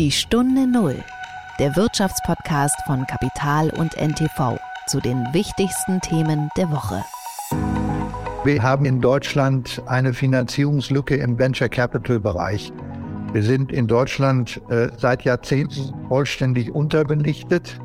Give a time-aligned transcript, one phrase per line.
[0.00, 0.96] Die Stunde Null,
[1.60, 7.04] der Wirtschaftspodcast von Kapital und NTV zu den wichtigsten Themen der Woche.
[8.42, 12.72] Wir haben in Deutschland eine Finanzierungslücke im Venture Capital Bereich.
[13.32, 17.78] Wir sind in Deutschland äh, seit Jahrzehnten vollständig unterbelichtet.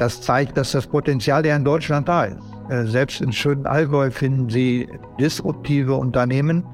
[0.00, 2.42] Das zeigt, dass das Potenzial ja in Deutschland da ist.
[2.68, 4.88] Äh, selbst in schönen Allgäu finden Sie
[5.20, 6.64] disruptive Unternehmen,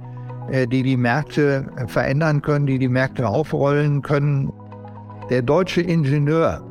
[0.67, 4.53] die die Märkte äh, verändern können, die die Märkte aufrollen können.
[5.31, 6.63] Der deutsche Ingenieur,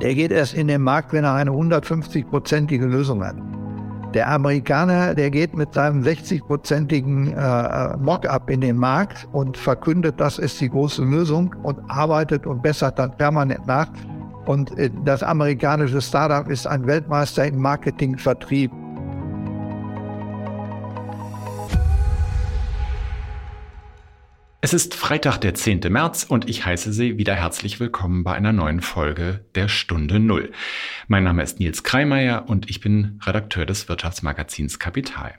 [0.00, 3.36] der geht erst in den Markt, wenn er eine 150-prozentige Lösung hat.
[4.14, 10.38] Der Amerikaner, der geht mit seinem 60-prozentigen äh, Mock-up in den Markt und verkündet, das
[10.38, 13.88] ist die große Lösung und arbeitet und bessert dann permanent nach.
[14.46, 14.72] Und
[15.04, 18.70] das amerikanische Startup ist ein Weltmeister im Marketing, Vertrieb
[24.68, 25.80] Es ist Freitag, der 10.
[25.88, 30.52] März und ich heiße Sie wieder herzlich willkommen bei einer neuen Folge der Stunde Null.
[31.06, 35.32] Mein Name ist Nils Kreimeier und ich bin Redakteur des Wirtschaftsmagazins Kapital.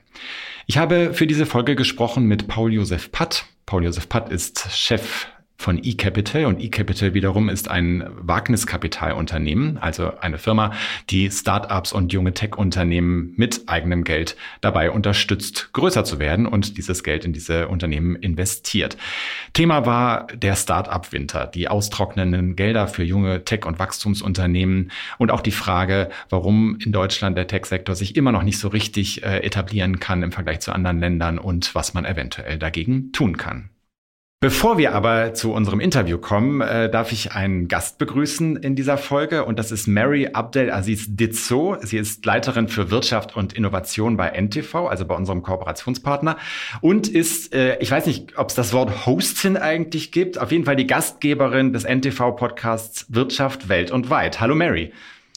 [0.66, 3.44] Ich habe für diese Folge gesprochen mit Paul Josef Patt.
[3.66, 5.28] Paul Josef Patt ist Chef
[5.60, 10.72] von eCapital und eCapital wiederum ist ein Wagniskapitalunternehmen, also eine Firma,
[11.10, 17.04] die Startups und junge Tech-Unternehmen mit eigenem Geld dabei unterstützt, größer zu werden und dieses
[17.04, 18.96] Geld in diese Unternehmen investiert.
[19.52, 25.50] Thema war der Startup-Winter, die austrocknenden Gelder für junge Tech- und Wachstumsunternehmen und auch die
[25.50, 30.22] Frage, warum in Deutschland der Tech-Sektor sich immer noch nicht so richtig äh, etablieren kann
[30.22, 33.68] im Vergleich zu anderen Ländern und was man eventuell dagegen tun kann.
[34.42, 38.96] Bevor wir aber zu unserem Interview kommen, äh, darf ich einen Gast begrüßen in dieser
[38.96, 41.76] Folge und das ist Mary Abdelaziz Ditzo.
[41.82, 46.38] Sie ist Leiterin für Wirtschaft und Innovation bei NTV, also bei unserem Kooperationspartner
[46.80, 50.64] und ist, äh, ich weiß nicht, ob es das Wort Hostin eigentlich gibt, auf jeden
[50.64, 54.40] Fall die Gastgeberin des NTV-Podcasts Wirtschaft Welt und Weit.
[54.40, 54.90] Hallo Mary.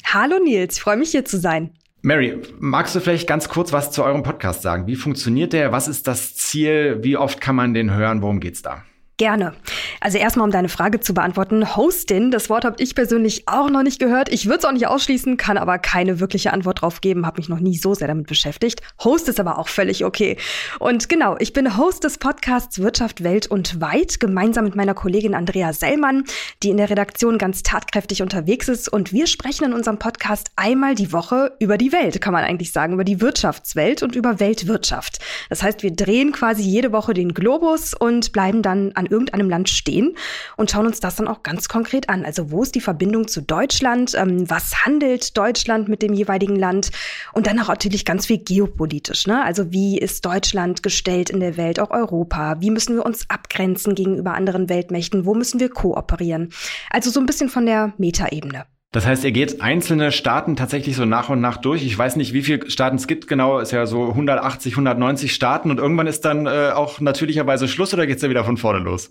[0.06, 1.72] Hallo Nils, ich freue mich hier zu sein.
[2.04, 4.88] Mary, magst du vielleicht ganz kurz was zu eurem Podcast sagen?
[4.88, 5.74] Wie funktioniert der?
[5.74, 7.00] Was ist das Ziel?
[7.02, 8.22] Wie oft kann man den hören?
[8.22, 8.84] Worum geht's da?
[9.18, 9.53] Gerne.
[10.01, 11.75] Also erstmal, um deine Frage zu beantworten.
[11.75, 14.28] Hostin, das Wort habe ich persönlich auch noch nicht gehört.
[14.34, 17.47] Ich würde es auch nicht ausschließen, kann aber keine wirkliche Antwort drauf geben, habe mich
[17.47, 18.81] noch nie so sehr damit beschäftigt.
[19.03, 20.38] Host ist aber auch völlig okay.
[20.79, 25.35] Und genau, ich bin Host des Podcasts Wirtschaft Welt und Weit, gemeinsam mit meiner Kollegin
[25.35, 26.23] Andrea Sellmann,
[26.63, 28.90] die in der Redaktion ganz tatkräftig unterwegs ist.
[28.91, 32.72] Und wir sprechen in unserem Podcast einmal die Woche über die Welt, kann man eigentlich
[32.72, 35.19] sagen, über die Wirtschaftswelt und über Weltwirtschaft.
[35.50, 39.69] Das heißt, wir drehen quasi jede Woche den Globus und bleiben dann an irgendeinem Land
[39.69, 40.16] stehen
[40.58, 42.25] und schauen uns das dann auch ganz konkret an.
[42.25, 44.14] Also wo ist die Verbindung zu Deutschland?
[44.16, 46.91] Ähm, was handelt Deutschland mit dem jeweiligen Land?
[47.34, 49.28] Und dann auch natürlich ganz viel geopolitisch.
[49.28, 49.44] Ne?
[49.44, 52.59] Also wie ist Deutschland gestellt in der Welt, auch Europa?
[52.59, 55.25] Wie müssen wir uns abgrenzen gegenüber anderen Weltmächten?
[55.25, 56.52] Wo müssen wir kooperieren?
[56.90, 58.66] Also so ein bisschen von der Metaebene.
[58.94, 61.84] Das heißt, ihr geht einzelne Staaten tatsächlich so nach und nach durch.
[61.84, 63.28] Ich weiß nicht, wie viele Staaten es gibt.
[63.28, 67.92] Genau, ist ja so 180, 190 Staaten und irgendwann ist dann äh, auch natürlicherweise Schluss
[67.96, 69.09] oder geht's ja wieder von vorne los?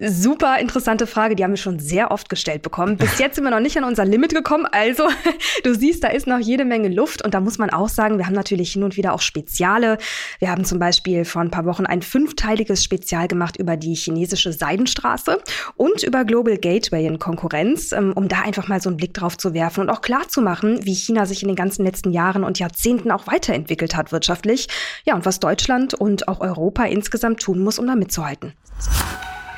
[0.00, 2.96] Super interessante Frage, die haben wir schon sehr oft gestellt bekommen.
[2.96, 4.66] Bis jetzt sind wir noch nicht an unser Limit gekommen.
[4.72, 5.04] Also,
[5.62, 7.24] du siehst, da ist noch jede Menge Luft.
[7.24, 9.98] Und da muss man auch sagen, wir haben natürlich hin und wieder auch Speziale.
[10.40, 14.52] Wir haben zum Beispiel vor ein paar Wochen ein fünfteiliges Spezial gemacht über die chinesische
[14.52, 15.40] Seidenstraße
[15.76, 19.38] und über Global Gateway in Konkurrenz, ähm, um da einfach mal so einen Blick drauf
[19.38, 22.42] zu werfen und auch klar zu machen, wie China sich in den ganzen letzten Jahren
[22.42, 24.66] und Jahrzehnten auch weiterentwickelt hat wirtschaftlich.
[25.04, 28.54] Ja, und was Deutschland und auch Europa insgesamt tun muss, um da mitzuhalten.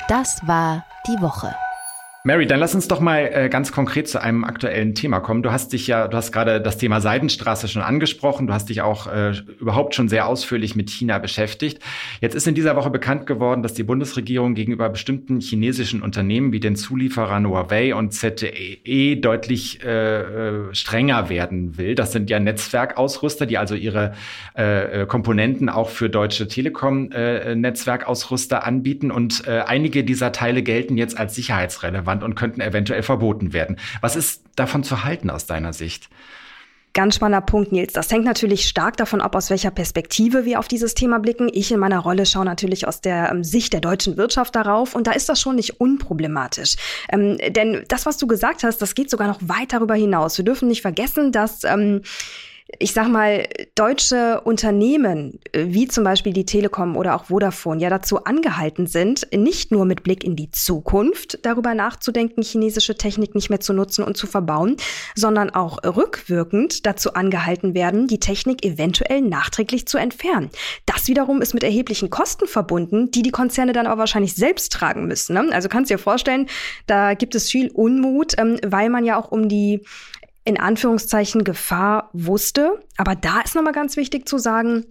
[0.07, 1.53] Das war die Woche.
[2.27, 5.43] Mary, dann lass uns doch mal äh, ganz konkret zu einem aktuellen Thema kommen.
[5.43, 8.47] Du hast dich ja, du hast gerade das Thema Seidenstraße schon angesprochen.
[8.47, 11.81] Du hast dich auch äh, überhaupt schon sehr ausführlich mit China beschäftigt.
[12.19, 16.59] Jetzt ist in dieser Woche bekannt geworden, dass die Bundesregierung gegenüber bestimmten chinesischen Unternehmen wie
[16.59, 21.95] den Zulieferern Huawei und ZTE deutlich äh, äh, strenger werden will.
[21.95, 24.11] Das sind ja Netzwerkausrüster, die also ihre
[24.57, 29.11] äh, äh Komponenten auch für deutsche Telekom-Netzwerkausrüster äh, anbieten.
[29.11, 33.77] Und einige dieser Teile gelten jetzt als sicherheitsrelevant relevant und könnten eventuell verboten werden.
[34.01, 36.09] Was ist davon zu halten aus deiner Sicht?
[36.93, 37.93] Ganz spannender Punkt, Nils.
[37.93, 41.47] Das hängt natürlich stark davon ab, aus welcher Perspektive wir auf dieses Thema blicken.
[41.53, 45.05] Ich in meiner Rolle schaue natürlich aus der ähm, Sicht der deutschen Wirtschaft darauf und
[45.05, 46.75] da ist das schon nicht unproblematisch.
[47.09, 50.39] Ähm, denn das, was du gesagt hast, das geht sogar noch weit darüber hinaus.
[50.39, 52.01] Wir dürfen nicht vergessen, dass ähm,
[52.79, 57.89] ich sag mal, deutsche Unternehmen, äh, wie zum Beispiel die Telekom oder auch Vodafone, ja
[57.89, 63.49] dazu angehalten sind, nicht nur mit Blick in die Zukunft darüber nachzudenken, chinesische Technik nicht
[63.49, 64.75] mehr zu nutzen und zu verbauen,
[65.15, 70.49] sondern auch rückwirkend dazu angehalten werden, die Technik eventuell nachträglich zu entfernen.
[70.85, 75.07] Das wiederum ist mit erheblichen Kosten verbunden, die die Konzerne dann aber wahrscheinlich selbst tragen
[75.07, 75.35] müssen.
[75.35, 75.47] Ne?
[75.51, 76.47] Also kannst dir vorstellen,
[76.85, 79.81] da gibt es viel Unmut, ähm, weil man ja auch um die
[80.47, 82.81] in Anführungszeichen Gefahr wusste.
[82.95, 84.85] Aber da ist nochmal ganz wichtig zu sagen,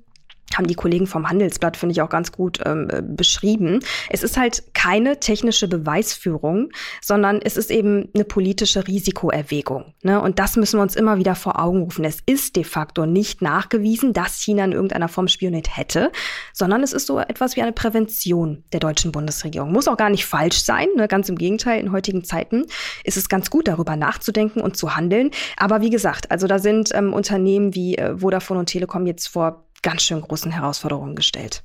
[0.54, 3.81] haben die Kollegen vom Handelsblatt, finde ich, auch ganz gut ähm, äh, beschrieben.
[4.10, 6.70] Es ist halt keine technische Beweisführung,
[7.02, 9.94] sondern es ist eben eine politische Risikoerwägung.
[10.02, 10.20] Ne?
[10.20, 12.04] Und das müssen wir uns immer wieder vor Augen rufen.
[12.04, 16.12] Es ist de facto nicht nachgewiesen, dass China in irgendeiner Form spioniert hätte,
[16.52, 19.72] sondern es ist so etwas wie eine Prävention der deutschen Bundesregierung.
[19.72, 21.08] Muss auch gar nicht falsch sein, ne?
[21.08, 21.81] ganz im Gegenteil.
[21.81, 22.64] In heutigen Zeiten
[23.04, 25.31] ist es ganz gut, darüber nachzudenken und zu handeln.
[25.56, 29.65] Aber wie gesagt, also da sind ähm, Unternehmen wie äh, Vodafone und Telekom jetzt vor
[29.87, 31.62] ganz schön großen Herausforderungen gestellt.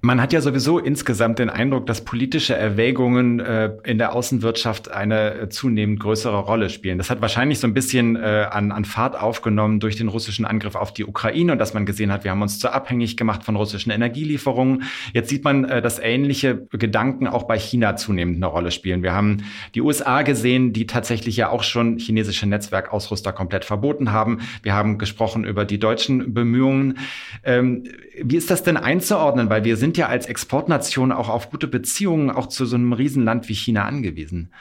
[0.00, 5.34] Man hat ja sowieso insgesamt den Eindruck, dass politische Erwägungen äh, in der Außenwirtschaft eine
[5.34, 6.98] äh, zunehmend größere Rolle spielen.
[6.98, 10.74] Das hat wahrscheinlich so ein bisschen äh, an, an Fahrt aufgenommen durch den russischen Angriff
[10.74, 13.56] auf die Ukraine und dass man gesehen hat, wir haben uns zu abhängig gemacht von
[13.56, 14.84] russischen Energielieferungen.
[15.12, 19.02] Jetzt sieht man, äh, dass ähnliche Gedanken auch bei China zunehmend eine Rolle spielen.
[19.02, 19.44] Wir haben
[19.74, 24.40] die USA gesehen, die tatsächlich ja auch schon chinesische Netzwerkausrüster komplett verboten haben.
[24.62, 26.98] Wir haben gesprochen über die deutschen Bemühungen.
[27.42, 27.84] Ähm,
[28.22, 29.50] wie ist das denn einzuordnen?
[29.50, 33.48] Weil wir sind ja als Exportnation auch auf gute Beziehungen auch zu so einem Riesenland
[33.48, 34.52] wie China angewiesen.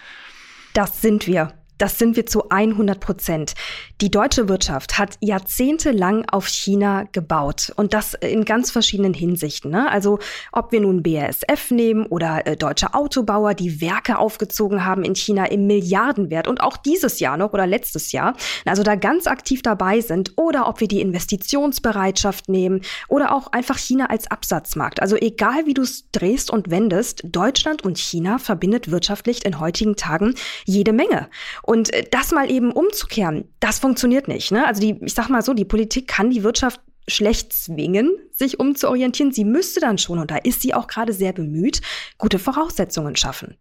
[0.73, 1.53] Das sind wir.
[1.77, 3.53] Das sind wir zu 100 Prozent.
[4.01, 9.71] Die deutsche Wirtschaft hat jahrzehntelang auf China gebaut und das in ganz verschiedenen Hinsichten.
[9.71, 9.89] Ne?
[9.89, 10.19] Also
[10.51, 15.45] ob wir nun BASF nehmen oder äh, deutsche Autobauer, die Werke aufgezogen haben in China
[15.45, 18.35] im Milliardenwert und auch dieses Jahr noch oder letztes Jahr,
[18.65, 23.77] also da ganz aktiv dabei sind oder ob wir die Investitionsbereitschaft nehmen oder auch einfach
[23.77, 25.01] China als Absatzmarkt.
[25.01, 29.95] Also egal wie du es drehst und wendest, Deutschland und China verbindet wirtschaftlich in heutigen
[29.95, 30.35] Tagen
[30.65, 31.29] jede Menge.
[31.63, 34.51] Und äh, das mal eben umzukehren, das funktioniert nicht.
[34.51, 34.67] Ne?
[34.67, 39.31] Also die, ich sag mal so, die Politik kann die Wirtschaft schlecht zwingen, sich umzuorientieren.
[39.31, 41.81] Sie müsste dann schon, und da ist sie auch gerade sehr bemüht,
[42.17, 43.57] gute Voraussetzungen schaffen.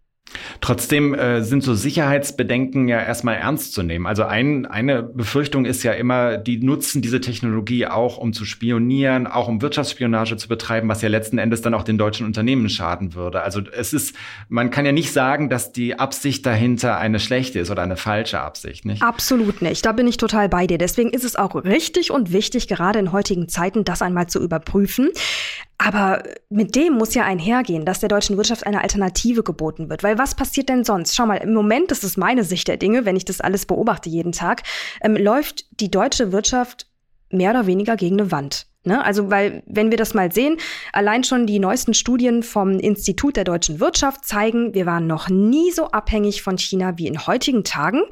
[0.61, 4.07] Trotzdem äh, sind so Sicherheitsbedenken ja erstmal ernst zu nehmen.
[4.07, 9.27] Also ein, eine Befürchtung ist ja immer, die nutzen diese Technologie auch, um zu spionieren,
[9.27, 13.15] auch um Wirtschaftsspionage zu betreiben, was ja letzten Endes dann auch den deutschen Unternehmen schaden
[13.15, 13.43] würde.
[13.43, 14.15] Also es ist,
[14.49, 18.41] man kann ja nicht sagen, dass die Absicht dahinter eine schlechte ist oder eine falsche
[18.41, 19.03] Absicht, nicht?
[19.03, 19.85] Absolut nicht.
[19.85, 20.79] Da bin ich total bei dir.
[20.79, 25.11] Deswegen ist es auch richtig und wichtig, gerade in heutigen Zeiten, das einmal zu überprüfen.
[25.85, 30.05] Aber mit dem muss ja einhergehen, dass der deutschen Wirtschaft eine Alternative geboten wird.
[30.05, 31.17] Weil was passiert denn sonst?
[31.17, 34.09] Schau mal, im Moment, das ist meine Sicht der Dinge, wenn ich das alles beobachte
[34.09, 34.63] jeden Tag,
[35.01, 36.87] ähm, läuft die deutsche Wirtschaft
[37.31, 38.67] mehr oder weniger gegen eine Wand.
[38.85, 39.05] Ne?
[39.05, 40.57] Also, weil, wenn wir das mal sehen,
[40.93, 45.71] allein schon die neuesten Studien vom Institut der deutschen Wirtschaft zeigen, wir waren noch nie
[45.71, 48.03] so abhängig von China wie in heutigen Tagen.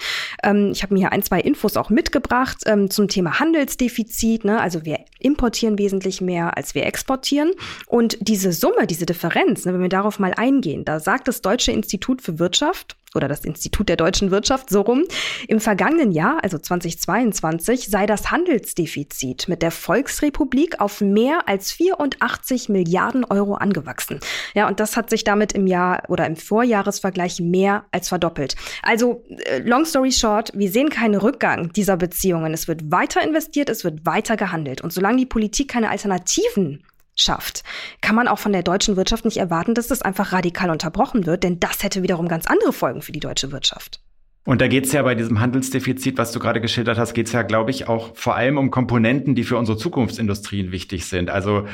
[0.44, 4.44] Ähm, ich habe mir hier ein, zwei Infos auch mitgebracht ähm, zum Thema Handelsdefizit.
[4.44, 4.60] Ne?
[4.60, 7.52] Also, wir importieren wesentlich mehr, als wir exportieren.
[7.86, 11.72] Und diese Summe, diese Differenz, ne, wenn wir darauf mal eingehen, da sagt das Deutsche
[11.72, 15.04] Institut für Wirtschaft, oder das Institut der deutschen Wirtschaft so rum.
[15.48, 22.68] Im vergangenen Jahr, also 2022, sei das Handelsdefizit mit der Volksrepublik auf mehr als 84
[22.68, 24.20] Milliarden Euro angewachsen.
[24.54, 28.56] Ja, und das hat sich damit im Jahr oder im Vorjahresvergleich mehr als verdoppelt.
[28.82, 32.54] Also, äh, long story short, wir sehen keinen Rückgang dieser Beziehungen.
[32.54, 34.82] Es wird weiter investiert, es wird weiter gehandelt.
[34.82, 36.84] Und solange die Politik keine Alternativen
[37.20, 37.62] schafft,
[38.00, 41.44] kann man auch von der deutschen Wirtschaft nicht erwarten, dass das einfach radikal unterbrochen wird,
[41.44, 44.00] denn das hätte wiederum ganz andere Folgen für die deutsche Wirtschaft.
[44.44, 47.32] Und da geht es ja bei diesem Handelsdefizit, was du gerade geschildert hast, geht es
[47.32, 51.30] ja, glaube ich, auch vor allem um Komponenten, die für unsere Zukunftsindustrien wichtig sind.
[51.30, 51.66] Also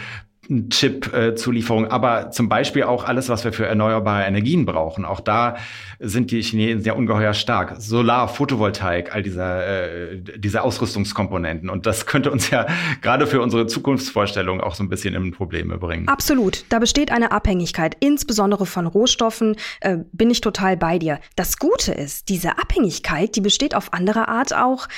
[0.48, 5.04] Chip-Zulieferung, aber zum Beispiel auch alles, was wir für erneuerbare Energien brauchen.
[5.04, 5.56] Auch da
[5.98, 7.74] sind die Chinesen sehr ungeheuer stark.
[7.78, 11.70] Solar, Photovoltaik, all diese, äh, diese Ausrüstungskomponenten.
[11.70, 12.66] Und das könnte uns ja
[13.02, 16.08] gerade für unsere Zukunftsvorstellung auch so ein bisschen in Probleme bringen.
[16.08, 16.64] Absolut.
[16.68, 21.20] Da besteht eine Abhängigkeit, insbesondere von Rohstoffen, äh, bin ich total bei dir.
[21.34, 24.88] Das Gute ist, diese Abhängigkeit, die besteht auf andere Art auch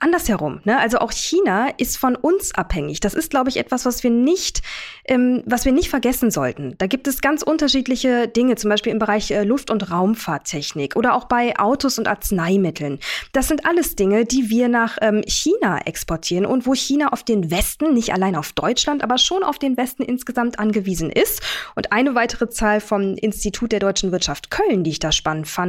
[0.00, 0.60] andersherum.
[0.64, 0.78] Ne?
[0.78, 3.00] Also auch China ist von uns abhängig.
[3.00, 4.62] Das ist, glaube ich, etwas, was wir nicht,
[5.04, 6.74] ähm, was wir nicht vergessen sollten.
[6.78, 11.14] Da gibt es ganz unterschiedliche Dinge, zum Beispiel im Bereich äh, Luft- und Raumfahrttechnik oder
[11.14, 13.00] auch bei Autos und Arzneimitteln.
[13.32, 17.50] Das sind alles Dinge, die wir nach ähm, China exportieren und wo China auf den
[17.50, 21.42] Westen, nicht allein auf Deutschland, aber schon auf den Westen insgesamt angewiesen ist.
[21.74, 25.68] Und eine weitere Zahl vom Institut der deutschen Wirtschaft Köln, die ich da spannend fand,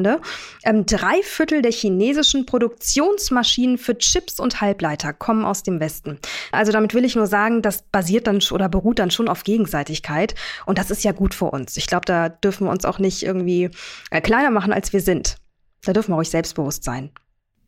[0.63, 6.19] ähm, drei Viertel der chinesischen Produktionsmaschinen für Chips Chips und Halbleiter kommen aus dem Westen.
[6.51, 10.35] Also damit will ich nur sagen, das basiert dann oder beruht dann schon auf Gegenseitigkeit.
[10.65, 11.77] Und das ist ja gut für uns.
[11.77, 13.69] Ich glaube, da dürfen wir uns auch nicht irgendwie
[14.11, 15.37] äh, kleiner machen, als wir sind.
[15.85, 17.11] Da dürfen wir ruhig selbstbewusst sein.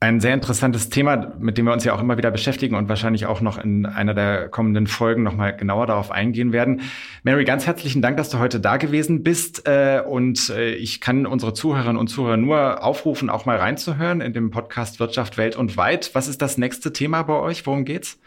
[0.03, 3.27] Ein sehr interessantes Thema, mit dem wir uns ja auch immer wieder beschäftigen und wahrscheinlich
[3.27, 6.81] auch noch in einer der kommenden Folgen nochmal genauer darauf eingehen werden.
[7.21, 9.67] Mary, ganz herzlichen Dank, dass du heute da gewesen bist.
[9.67, 14.33] Äh, und äh, ich kann unsere Zuhörerinnen und Zuhörer nur aufrufen, auch mal reinzuhören in
[14.33, 16.09] dem Podcast Wirtschaft Welt und Weit.
[16.15, 17.67] Was ist das nächste Thema bei euch?
[17.67, 18.17] Worum geht's?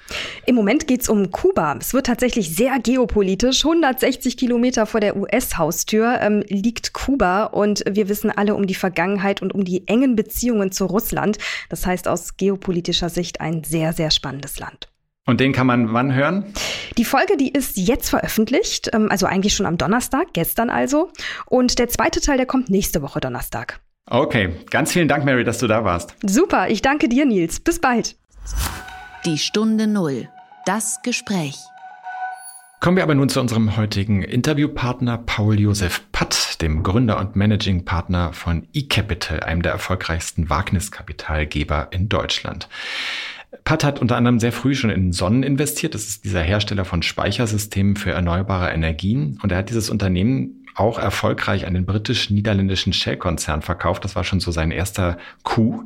[0.46, 1.76] Im Moment geht's um Kuba.
[1.80, 3.64] Es wird tatsächlich sehr geopolitisch.
[3.64, 9.42] 160 Kilometer vor der US-Haustür ähm, liegt Kuba und wir wissen alle um die Vergangenheit
[9.42, 11.38] und um die engen Beziehungen zu Russland.
[11.68, 14.88] Das heißt aus geopolitischer Sicht ein sehr, sehr spannendes Land.
[15.26, 16.52] Und den kann man wann hören?
[16.98, 21.10] Die Folge, die ist jetzt veröffentlicht, ähm, also eigentlich schon am Donnerstag, gestern also.
[21.46, 23.80] Und der zweite Teil, der kommt nächste Woche Donnerstag.
[24.06, 26.14] Okay, ganz vielen Dank, Mary, dass du da warst.
[26.22, 27.60] Super, ich danke dir, Nils.
[27.60, 28.16] Bis bald.
[29.24, 30.28] Die Stunde Null.
[30.66, 31.56] Das Gespräch.
[32.84, 37.86] Kommen wir aber nun zu unserem heutigen Interviewpartner Paul Josef Patt, dem Gründer und Managing
[37.86, 42.68] Partner von eCapital, einem der erfolgreichsten Wagniskapitalgeber in Deutschland.
[43.64, 45.94] Patt hat unter anderem sehr früh schon in Sonnen investiert.
[45.94, 49.40] Das ist dieser Hersteller von Speichersystemen für erneuerbare Energien.
[49.42, 54.04] Und er hat dieses Unternehmen auch erfolgreich an den britisch-niederländischen Shell-Konzern verkauft.
[54.04, 55.84] Das war schon so sein erster Coup.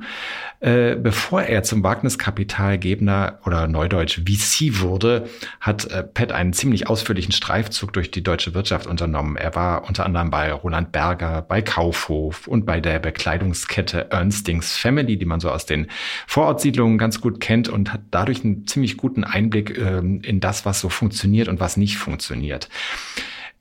[0.60, 5.28] Äh, bevor er zum Wagniskapitalgebner oder Neudeutsch VC wurde,
[5.60, 9.36] hat äh, Pat einen ziemlich ausführlichen Streifzug durch die deutsche Wirtschaft unternommen.
[9.36, 15.16] Er war unter anderem bei Roland Berger, bei Kaufhof und bei der Bekleidungskette Ernstings Family,
[15.16, 15.86] die man so aus den
[16.26, 20.80] Vorortsiedlungen ganz gut kennt und hat dadurch einen ziemlich guten Einblick äh, in das, was
[20.80, 22.68] so funktioniert und was nicht funktioniert.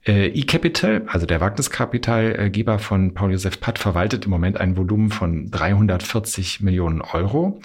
[0.08, 5.50] Äh, eCapital, also der Wagniskapitalgeber von Paul Josef Patt, verwaltet im Moment ein Volumen von
[5.50, 7.60] 340 Millionen Euro.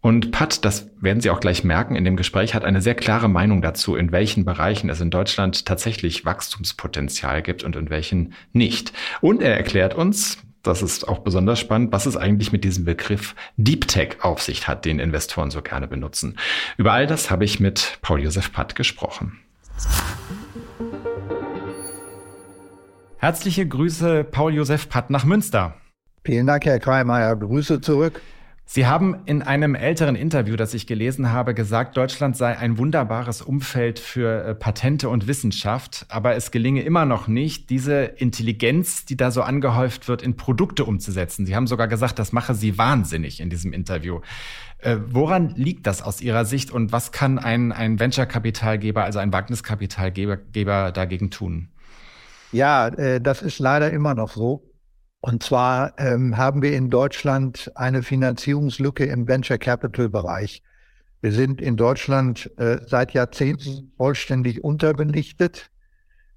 [0.00, 3.28] Und Patt, das werden Sie auch gleich merken in dem Gespräch, hat eine sehr klare
[3.28, 8.94] Meinung dazu, in welchen Bereichen es in Deutschland tatsächlich Wachstumspotenzial gibt und in welchen nicht.
[9.20, 13.34] Und er erklärt uns, das ist auch besonders spannend, was es eigentlich mit diesem Begriff
[13.58, 16.38] Deep Tech auf sich hat, den Investoren so gerne benutzen.
[16.78, 19.40] Über all das habe ich mit Paul Josef Patt gesprochen.
[23.22, 25.76] Herzliche Grüße, Paul Josef Patt nach Münster.
[26.24, 27.36] Vielen Dank, Herr Kreimeier.
[27.36, 28.20] Grüße zurück.
[28.64, 33.40] Sie haben in einem älteren Interview, das ich gelesen habe, gesagt, Deutschland sei ein wunderbares
[33.40, 39.16] Umfeld für äh, Patente und Wissenschaft, aber es gelinge immer noch nicht, diese Intelligenz, die
[39.16, 41.46] da so angehäuft wird, in Produkte umzusetzen.
[41.46, 44.18] Sie haben sogar gesagt, das mache Sie wahnsinnig in diesem Interview.
[44.78, 49.32] Äh, woran liegt das aus Ihrer Sicht und was kann ein, ein Venture-Kapitalgeber, also ein
[49.32, 51.68] Wagniskapitalgeber dagegen tun?
[52.52, 54.62] Ja, äh, das ist leider immer noch so.
[55.20, 60.62] Und zwar ähm, haben wir in Deutschland eine Finanzierungslücke im Venture Capital Bereich.
[61.20, 65.70] Wir sind in Deutschland äh, seit Jahrzehnten vollständig unterbelichtet.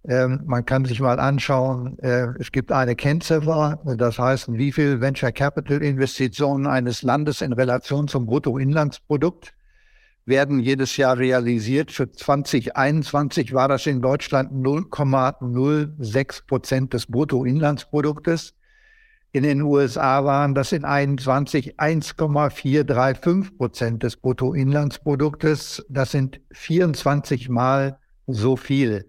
[0.08, 5.02] Ähm, man kann sich mal anschauen, äh, es gibt eine Kennziffer, das heißt, wie viel
[5.02, 9.54] Venture Capital Investitionen eines Landes in Relation zum Bruttoinlandsprodukt
[10.26, 11.92] werden jedes Jahr realisiert.
[11.92, 18.56] Für 2021 war das in Deutschland 0,06 Prozent des Bruttoinlandsproduktes.
[19.32, 25.86] In den USA waren das in 21 1,435 Prozent des Bruttoinlandsproduktes.
[25.90, 29.06] Das sind 24 Mal so viel.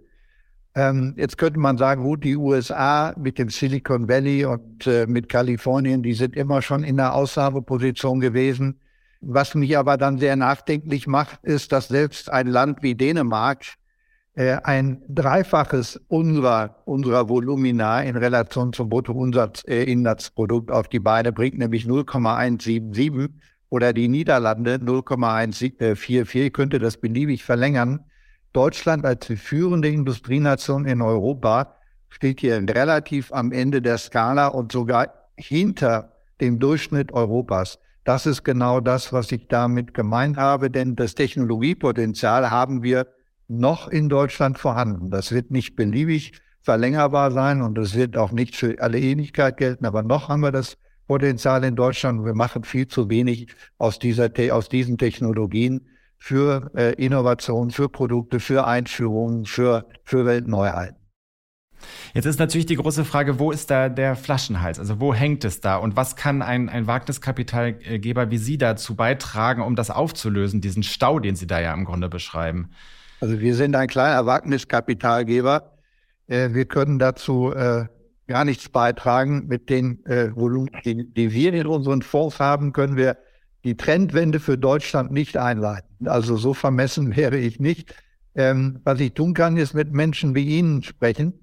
[0.75, 5.31] Ähm, jetzt könnte man sagen, gut, die USA mit dem Silicon Valley und äh, mit
[5.31, 8.81] Kalifornien, die sind immer schon in der Ausnahmeposition gewesen.
[9.21, 13.65] Was mich aber dann sehr nachdenklich macht, ist, dass selbst ein Land wie Dänemark
[14.35, 21.59] äh, ein Dreifaches unserer, unserer Volumina in Relation zum Bruttoinlandsprodukt äh, auf die Beine bringt,
[21.59, 23.31] nämlich 0,177
[23.71, 26.47] oder die Niederlande 0,144.
[26.47, 28.05] Ich könnte das beliebig verlängern.
[28.53, 31.75] Deutschland als führende Industrienation in Europa
[32.09, 37.79] steht hier relativ am Ende der Skala und sogar hinter dem Durchschnitt Europas.
[38.07, 43.09] Das ist genau das, was ich damit gemeint habe, denn das Technologiepotenzial haben wir
[43.49, 45.11] noch in Deutschland vorhanden.
[45.11, 49.87] Das wird nicht beliebig verlängerbar sein und es wird auch nicht für alle Ewigkeit gelten,
[49.87, 54.31] aber noch haben wir das Potenzial in Deutschland wir machen viel zu wenig aus, dieser,
[54.53, 61.06] aus diesen Technologien für äh, Innovation, für Produkte, für Einführungen, für, für Weltneuheiten.
[62.15, 64.79] Jetzt ist natürlich die große Frage, wo ist da der Flaschenhals?
[64.79, 65.77] Also wo hängt es da?
[65.77, 71.19] Und was kann ein, ein Wagniskapitalgeber wie Sie dazu beitragen, um das aufzulösen, diesen Stau,
[71.19, 72.71] den Sie da ja im Grunde beschreiben?
[73.21, 75.73] Also wir sind ein kleiner Wagniskapitalgeber.
[76.27, 77.87] Äh, wir können dazu äh,
[78.27, 79.47] gar nichts beitragen.
[79.47, 83.17] Mit den äh, Volumen, die, die wir in unseren Fonds haben, können wir
[83.65, 86.09] die Trendwende für Deutschland nicht einleiten.
[86.09, 87.95] Also so vermessen wäre ich nicht.
[88.35, 91.41] Ähm, was ich tun kann, ist mit Menschen wie Ihnen sprechen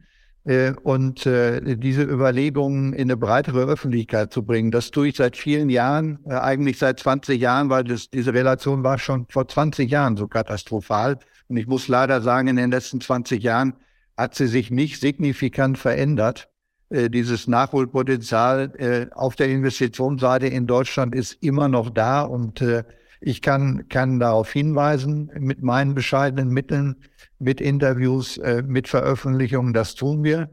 [0.83, 4.71] und äh, diese Überlegungen in eine breitere Öffentlichkeit zu bringen.
[4.71, 8.83] Das tue ich seit vielen Jahren, äh, eigentlich seit 20 Jahren, weil das, diese Relation
[8.83, 11.17] war schon vor 20 Jahren so katastrophal.
[11.47, 13.75] Und ich muss leider sagen, in den letzten 20 Jahren
[14.17, 16.49] hat sie sich nicht signifikant verändert.
[16.89, 22.83] Äh, dieses Nachholpotenzial äh, auf der Investitionsseite in Deutschland ist immer noch da und äh,
[23.25, 26.97] ich kann, kann darauf hinweisen mit meinen bescheidenen Mitteln,
[27.39, 29.73] mit Interviews, äh, mit Veröffentlichungen.
[29.73, 30.49] Das tun wir.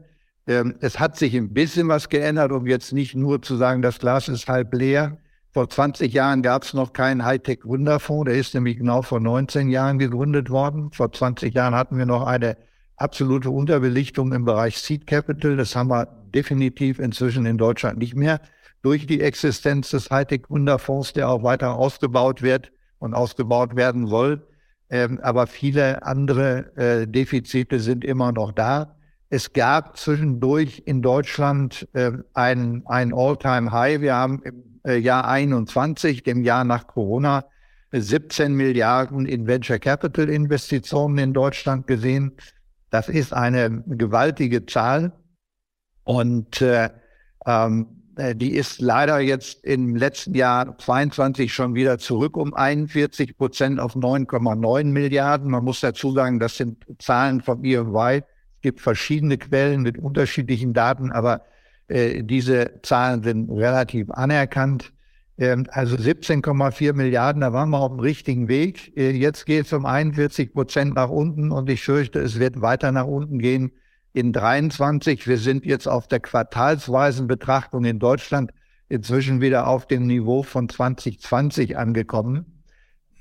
[0.47, 3.99] Ähm, es hat sich ein bisschen was geändert, um jetzt nicht nur zu sagen, das
[3.99, 5.17] Glas ist halb leer.
[5.51, 8.29] Vor 20 Jahren gab es noch keinen Hightech-Gründerfonds.
[8.29, 10.91] Der ist nämlich genau vor 19 Jahren gegründet worden.
[10.93, 12.55] Vor 20 Jahren hatten wir noch eine
[12.95, 15.57] absolute Unterbelichtung im Bereich Seed Capital.
[15.57, 18.39] Das haben wir definitiv inzwischen in Deutschland nicht mehr
[18.81, 24.47] durch die Existenz des Hightech-Gründerfonds, der auch weiter ausgebaut wird und ausgebaut werden soll.
[24.89, 28.95] Ähm, aber viele andere äh, Defizite sind immer noch da.
[29.29, 34.01] Es gab zwischendurch in Deutschland äh, ein, ein All-Time-High.
[34.01, 37.45] Wir haben im äh, Jahr 21, dem Jahr nach Corona,
[37.93, 42.33] 17 Milliarden in Venture Capital Investitionen in Deutschland gesehen.
[42.89, 45.13] Das ist eine gewaltige Zahl.
[46.03, 46.89] Und äh,
[47.45, 48.00] ähm, äh,
[48.35, 53.95] die ist leider jetzt im letzten Jahr 22 schon wieder zurück um 41 Prozent auf
[53.95, 55.49] 9,9 Milliarden.
[55.49, 58.17] Man muss dazu sagen, das sind Zahlen vom EY.
[58.17, 61.41] Es gibt verschiedene Quellen mit unterschiedlichen Daten, aber
[61.87, 64.93] äh, diese Zahlen sind relativ anerkannt.
[65.37, 68.95] Ähm, also 17,4 Milliarden, da waren wir auf dem richtigen Weg.
[68.97, 72.91] Äh, jetzt geht es um 41 Prozent nach unten und ich fürchte, es wird weiter
[72.91, 73.71] nach unten gehen
[74.13, 75.27] in 23.
[75.27, 78.51] Wir sind jetzt auf der quartalsweisen Betrachtung in Deutschland
[78.89, 82.60] inzwischen wieder auf dem Niveau von 2020 angekommen.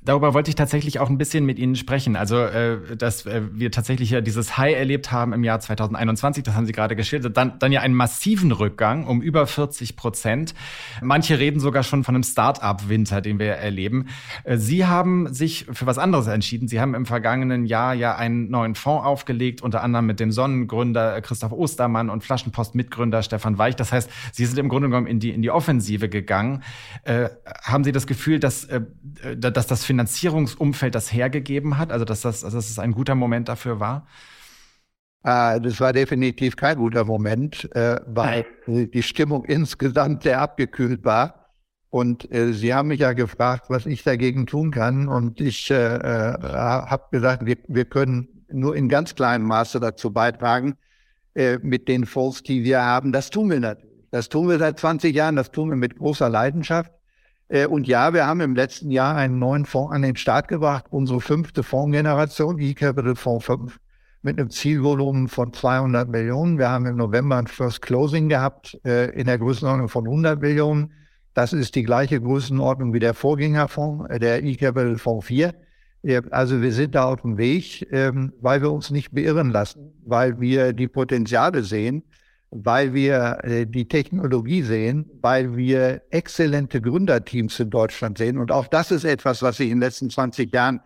[0.03, 2.17] Darüber wollte ich tatsächlich auch ein bisschen mit Ihnen sprechen.
[2.17, 6.55] Also, äh, dass äh, wir tatsächlich ja dieses High erlebt haben im Jahr 2021, das
[6.55, 10.55] haben Sie gerade geschildert, dann, dann ja einen massiven Rückgang um über 40 Prozent.
[11.03, 14.07] Manche reden sogar schon von einem Start-up-Winter, den wir erleben.
[14.45, 16.67] Äh, Sie haben sich für was anderes entschieden.
[16.67, 21.21] Sie haben im vergangenen Jahr ja einen neuen Fonds aufgelegt, unter anderem mit dem Sonnengründer
[21.21, 23.77] Christoph Ostermann und Flaschenpost-Mitgründer Stefan Weich.
[23.77, 26.63] Das heißt, Sie sind im Grunde genommen in die, in die Offensive gegangen.
[27.05, 27.29] Äh,
[27.63, 28.81] haben Sie das Gefühl, dass, äh,
[29.37, 31.91] dass das Finanzierungsumfeld das hergegeben hat?
[31.91, 34.07] Also, dass das, also dass es ein guter Moment dafür war?
[35.25, 41.51] Äh, das war definitiv kein guter Moment, äh, weil die Stimmung insgesamt sehr abgekühlt war.
[41.89, 45.09] Und äh, Sie haben mich ja gefragt, was ich dagegen tun kann.
[45.09, 50.77] Und ich äh, habe gesagt, wir, wir können nur in ganz kleinem Maße dazu beitragen,
[51.63, 53.13] mit den Fonds, die wir haben.
[53.13, 54.05] Das tun wir natürlich.
[54.11, 56.91] Das tun wir seit 20 Jahren, das tun wir mit großer Leidenschaft.
[57.51, 60.87] Äh, und ja, wir haben im letzten Jahr einen neuen Fonds an den Start gebracht,
[60.91, 63.79] unsere fünfte Fondsgeneration, E-Capital Fonds 5,
[64.23, 66.59] mit einem Zielvolumen von 200 Millionen.
[66.59, 70.93] Wir haben im November ein First Closing gehabt äh, in der Größenordnung von 100 Millionen.
[71.35, 75.53] Das ist die gleiche Größenordnung wie der Vorgängerfonds, äh, der E-Capital Fonds 4.
[76.31, 80.41] Also wir sind da auf dem Weg, ähm, weil wir uns nicht beirren lassen, weil
[80.41, 82.05] wir die Potenziale sehen
[82.51, 88.39] weil wir äh, die Technologie sehen, weil wir exzellente Gründerteams in Deutschland sehen.
[88.39, 90.81] Und auch das ist etwas, was sich in den letzten 20 Jahren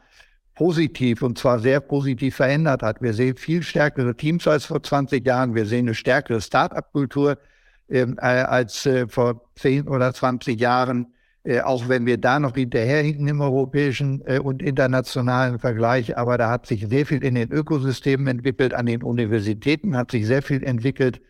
[0.55, 3.01] positiv und zwar sehr positiv verändert hat.
[3.03, 5.55] Wir sehen viel stärkere Teams als vor 20 Jahren.
[5.55, 7.39] Wir sehen eine stärkere Start-up-Kultur
[7.89, 11.15] ähm, äh, als äh, vor 10 oder 20 Jahren.
[11.45, 16.17] Äh, auch wenn wir da noch hinterherhinken im europäischen äh, und internationalen Vergleich.
[16.17, 20.27] Aber da hat sich sehr viel in den Ökosystemen entwickelt, an den Universitäten hat sich
[20.27, 21.21] sehr viel entwickelt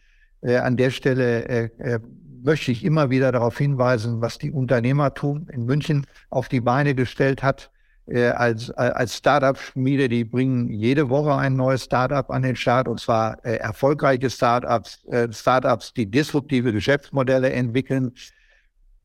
[0.45, 2.01] äh, an der Stelle äh, äh,
[2.43, 7.43] möchte ich immer wieder darauf hinweisen, was die Unternehmertum in München auf die Beine gestellt
[7.43, 7.71] hat.
[8.07, 13.01] Äh, als, als Startup-Schmiede, die bringen jede Woche ein neues Startup an den Start und
[13.01, 18.13] zwar äh, erfolgreiche Startups, äh, Startups, die disruptive Geschäftsmodelle entwickeln,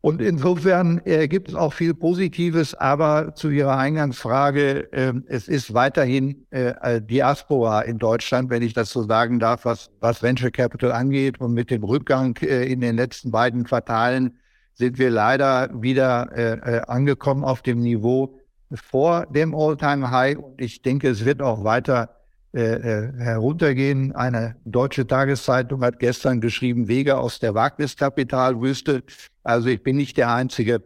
[0.02, 5.74] und insofern äh, gibt es auch viel Positives, aber zu Ihrer Eingangsfrage, äh, es ist
[5.74, 10.94] weiterhin äh, Diaspora in Deutschland, wenn ich das so sagen darf, was, was Venture Capital
[10.94, 11.42] angeht.
[11.42, 14.38] Und mit dem Rückgang äh, in den letzten beiden Quartalen
[14.74, 18.40] sind wir leider wieder äh, äh, angekommen auf dem Niveau
[18.74, 20.38] vor dem All-Time-High.
[20.38, 22.19] Und ich denke, es wird auch weiter
[22.52, 24.16] äh, äh, heruntergehen.
[24.16, 29.04] Eine deutsche Tageszeitung hat gestern geschrieben, Wege aus der Wagniskapitalwüste.
[29.44, 30.82] Also ich bin nicht der Einzige,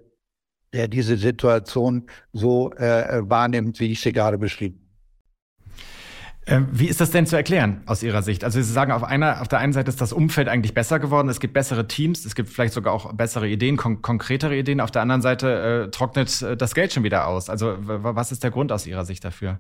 [0.73, 4.80] der diese Situation so äh, wahrnimmt, wie ich sie gerade beschrieben
[6.45, 8.43] Ähm, wie ist das denn zu erklären aus Ihrer Sicht?
[8.43, 11.30] Also Sie sagen, auf, einer, auf der einen Seite ist das Umfeld eigentlich besser geworden,
[11.30, 14.82] es gibt bessere Teams, es gibt vielleicht sogar auch bessere Ideen, kon konkretere Ideen.
[14.82, 17.49] Auf der anderen Seite äh, trocknet äh, das Geld schon wieder aus.
[17.49, 19.60] Also was ist der Grund aus Ihrer Sicht dafür?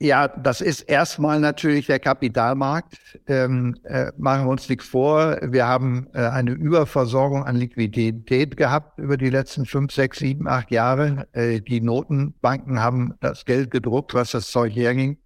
[0.00, 2.98] Ja, das ist erstmal natürlich der Kapitalmarkt.
[3.28, 5.38] Ähm, äh, machen wir uns nichts vor.
[5.40, 10.72] Wir haben äh, eine Überversorgung an Liquidität gehabt über die letzten fünf, sechs, sieben, acht
[10.72, 11.28] Jahre.
[11.32, 15.16] Äh, die Notenbanken haben das Geld gedruckt, was das Zeug herging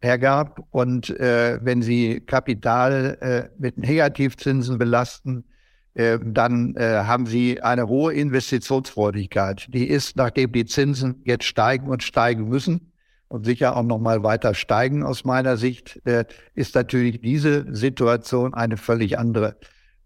[0.00, 0.66] hergab.
[0.70, 5.44] Und äh, wenn Sie Kapital äh, mit Negativzinsen belasten,
[5.92, 9.66] äh, dann äh, haben Sie eine hohe Investitionsfreudigkeit.
[9.68, 12.92] Die ist, nachdem die Zinsen jetzt steigen und steigen müssen
[13.28, 18.54] und sicher auch noch mal weiter steigen aus meiner Sicht, äh, ist natürlich diese Situation
[18.54, 19.56] eine völlig andere.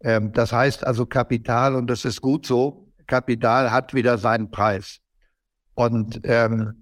[0.00, 5.00] Ähm, das heißt also Kapital, und das ist gut so, Kapital hat wieder seinen Preis.
[5.74, 6.80] Und ähm,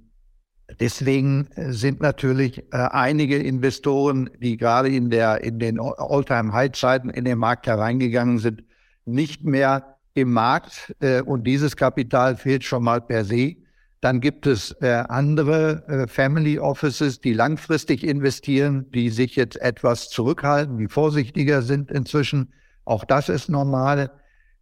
[0.81, 7.25] Deswegen äh, sind natürlich äh, einige Investoren, die gerade in der in den All-Time-High-Zeiten in
[7.25, 8.65] den Markt hereingegangen sind,
[9.07, 10.95] nicht mehr im Markt
[11.27, 13.55] und dieses Kapital fehlt schon mal per se.
[14.01, 20.09] Dann gibt es äh, andere äh, Family Offices, die langfristig investieren, die sich jetzt etwas
[20.09, 22.53] zurückhalten, die vorsichtiger sind inzwischen.
[22.85, 24.11] Auch das ist normal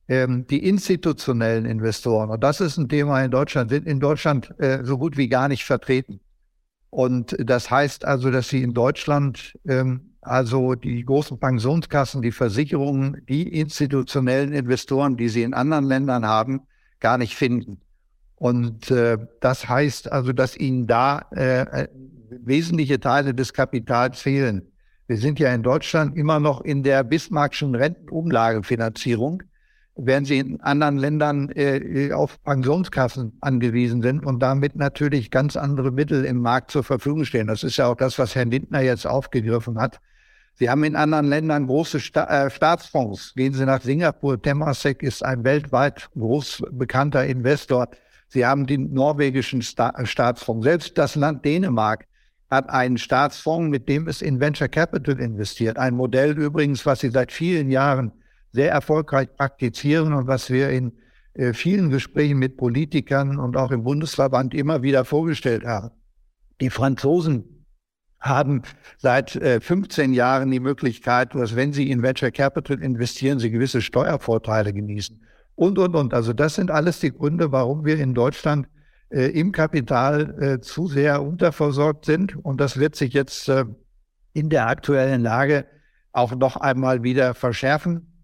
[0.09, 4.85] ähm, die institutionellen Investoren, und das ist ein Thema in Deutschland, sind in Deutschland äh,
[4.85, 6.21] so gut wie gar nicht vertreten.
[6.91, 13.23] Und das heißt also, dass sie in Deutschland, ähm, also die großen Pensionskassen, die Versicherungen,
[13.29, 16.63] die institutionellen Investoren, die sie in anderen Ländern haben,
[17.01, 17.83] gar nicht finden.
[18.37, 21.89] Und äh, das heißt also, dass ihnen da äh,
[22.31, 24.73] wesentliche Teile des Kapitals fehlen.
[25.07, 29.43] Wir sind ja in Deutschland immer noch in der Bismarckschen Rentenumlagefinanzierung
[29.97, 35.91] während sie in anderen Ländern äh, auf Pensionskassen angewiesen sind und damit natürlich ganz andere
[35.91, 37.47] Mittel im Markt zur Verfügung stehen.
[37.47, 40.01] Das ist ja auch das, was Herr Lindner jetzt aufgegriffen hat.
[40.55, 43.35] Sie haben in anderen Ländern große Sta äh, Staatsfonds.
[43.35, 44.41] Gehen Sie nach Singapur.
[44.41, 47.89] Temasek ist ein weltweit groß bekannter Investor.
[48.29, 50.65] Sie haben den norwegischen Sta Staatsfonds.
[50.65, 52.07] Selbst das Land Dänemark
[52.51, 55.79] hat einen Staatsfonds, mit dem es in Venture Capital investiert.
[55.79, 58.13] Ein Modell übrigens, was Sie seit vielen Jahren
[58.53, 60.93] sehr erfolgreich praktizieren und was wir in
[61.35, 65.91] äh, vielen Gesprächen mit Politikern und auch im Bundesverband immer wieder vorgestellt haben.
[66.61, 67.67] Die Franzosen
[68.19, 68.63] haben
[68.99, 73.83] seit äh, 15 Jahren die Möglichkeit, dass wenn sie in Venture Capital investieren, sie gewisse
[73.83, 75.21] Steuervorteile genießen.
[75.57, 76.15] Und, und, und.
[76.15, 78.69] Also das sind alles die Gründe, warum wir in Deutschland
[79.11, 82.37] äh, im Kapital äh, zu sehr unterversorgt sind.
[82.37, 83.65] Und das wird sich jetzt äh,
[84.33, 85.67] in der aktuellen Lage
[86.13, 88.23] auch noch einmal wieder verschärfen.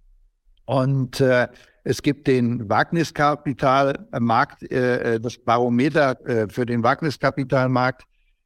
[0.66, 1.48] Und äh,
[1.84, 8.04] es gibt den Wagniskapitalmarkt, äh, äh, das Barometer äh, für den Wagniskapitalmarkt.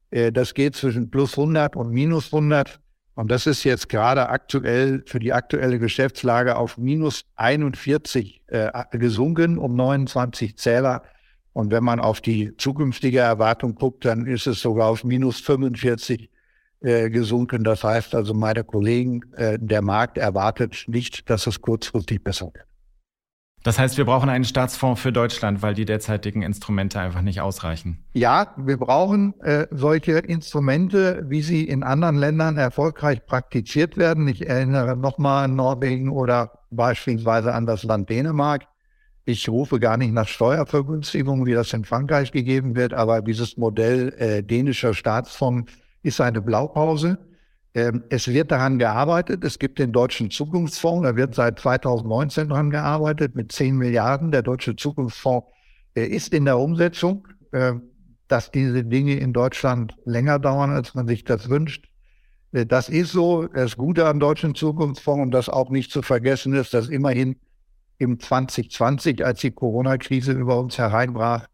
[0.09, 2.79] Äh, das geht zwischen plus 100 und minus 100.
[3.17, 9.57] Und das ist jetzt gerade aktuell für die aktuelle Geschäftslage auf minus 41 äh, gesunken
[9.57, 11.01] um 29 Zähler.
[11.51, 16.29] Und wenn man auf die zukünftige Erwartung guckt, dann ist es sogar auf minus 45
[16.81, 17.63] äh, gesunken.
[17.63, 22.67] Das heißt also, meine Kollegen, äh, der Markt erwartet nicht, dass es kurzfristig besser wird.
[23.67, 28.01] Das heißt, wir brauchen einen Staatsfonds für Deutschland, weil die derzeitigen Instrumente einfach nicht ausreichen.
[28.13, 34.25] Ja, wir brauchen äh, solche Instrumente, wie sie in anderen Ländern erfolgreich praktiziert werden.
[34.29, 38.67] Ich erinnere nochmal an Norwegen oder beispielsweise an das Land Dänemark.
[39.25, 44.13] Ich rufe gar nicht nach Steuervergünstigung, wie das in Frankreich gegeben wird, aber dieses Modell
[44.17, 45.69] äh, dänischer Staatsfonds
[46.03, 47.17] ist eine Blaupause.
[47.77, 49.43] Ähm, es wird daran gearbeitet.
[49.43, 51.07] Es gibt den Deutschen Zukunftsfonds.
[51.07, 54.31] Da wird seit 2019 daran gearbeitet mit 10 Milliarden.
[54.31, 55.47] Der Deutsche Zukunftsfonds
[55.93, 57.27] ist in der Umsetzung.
[57.53, 57.83] Ähm,
[58.27, 61.89] dass diese Dinge in Deutschland länger dauern, als man sich das wünscht.
[62.51, 63.47] Äh, das ist so.
[63.47, 67.37] Das Gute am Deutschen Zukunftsfonds und das auch nicht zu vergessen ist, dass immerhin
[67.99, 71.47] im 2020, als die Corona-Krise über uns hereinbrach, äh,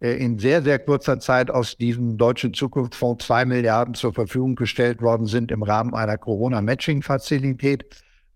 [0.00, 5.26] in sehr, sehr kurzer Zeit aus diesem deutschen Zukunftsfonds zwei Milliarden zur Verfügung gestellt worden
[5.26, 7.86] sind im Rahmen einer Corona-Matching-Fazilität,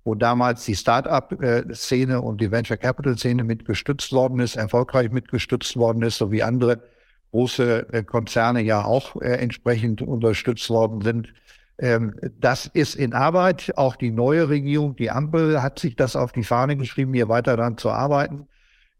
[0.04, 6.16] wo damals die Start-up-Szene und die Venture Capital-Szene mitgestützt worden ist, erfolgreich mitgestützt worden ist,
[6.16, 6.82] sowie andere
[7.30, 11.32] große äh, Konzerne ja auch äh, entsprechend unterstützt worden sind.
[11.78, 13.72] Ähm, das ist in Arbeit.
[13.76, 17.56] Auch die neue Regierung, die Ampel, hat sich das auf die Fahne geschrieben, hier weiter
[17.56, 18.48] daran zu arbeiten.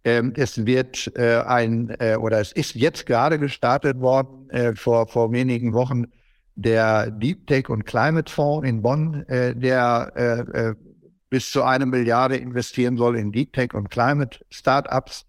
[0.05, 5.07] Ähm, es wird äh, ein, äh, oder es ist jetzt gerade gestartet worden, äh, vor,
[5.09, 6.07] vor wenigen Wochen,
[6.55, 10.75] der Deep Tech und Climate Fonds in Bonn, äh, der äh, äh,
[11.29, 15.27] bis zu eine Milliarde investieren soll in Deep Tech und Climate Startups.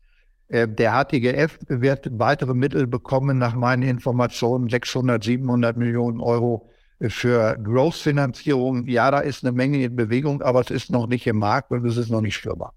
[0.47, 6.69] Äh, der HTGF wird weitere Mittel bekommen, nach meinen Informationen 600, 700 Millionen Euro
[7.09, 11.37] für Growth-Finanzierung, ja, da ist eine Menge in Bewegung, aber es ist noch nicht im
[11.37, 12.73] Markt und es ist noch nicht spürbar.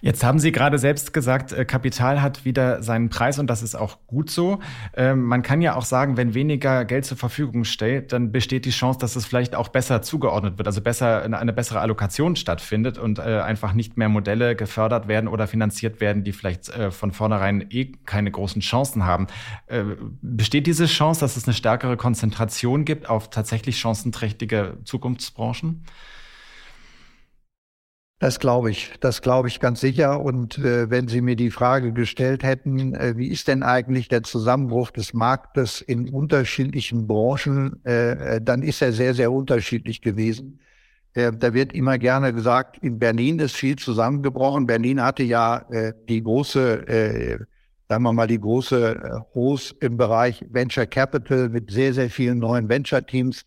[0.00, 3.74] Jetzt haben Sie gerade selbst gesagt, äh, Kapital hat wieder seinen Preis und das ist
[3.74, 4.60] auch gut so.
[4.96, 8.70] Ähm, man kann ja auch sagen, wenn weniger Geld zur Verfügung steht, dann besteht die
[8.70, 13.18] Chance, dass es vielleicht auch besser zugeordnet wird, also besser eine bessere Allokation stattfindet und
[13.18, 17.66] äh, einfach nicht mehr Modelle gefördert werden oder finanziert werden, die vielleicht äh, von vornherein
[17.70, 19.26] eh keine großen Chancen haben.
[20.22, 25.84] Besteht diese Chance, dass es eine stärkere Konzentration gibt auf tatsächlich chancenträchtige Zukunftsbranchen?
[28.20, 30.20] Das glaube ich, das glaube ich ganz sicher.
[30.20, 34.24] Und äh, wenn Sie mir die Frage gestellt hätten, äh, wie ist denn eigentlich der
[34.24, 40.58] Zusammenbruch des Marktes in unterschiedlichen Branchen, äh, äh dann ist er sehr, sehr unterschiedlich gewesen.
[41.14, 44.66] Äh, da wird immer gerne gesagt, in Berlin ist viel zusammengebrochen.
[44.66, 47.46] Berlin hatte ja äh, die große,
[47.88, 52.68] sagen wir mal, die große Host im Bereich Venture Capital mit sehr, sehr vielen neuen
[52.68, 53.44] Venture-Teams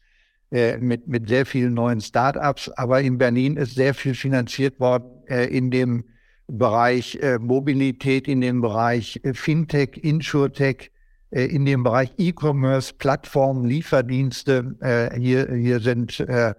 [0.52, 2.70] äh, mit, mit sehr vielen neuen Startups.
[2.70, 6.04] Aber in Berlin ist sehr viel finanziert worden äh, in dem
[6.52, 10.92] Bereich äh, Mobilität, in dem Bereich äh, Fintech, Insurtech,
[11.30, 14.76] äh, in dem Bereich E-Commerce, Plattformen, Lieferdienste.
[15.18, 16.56] Hier, hier sind ja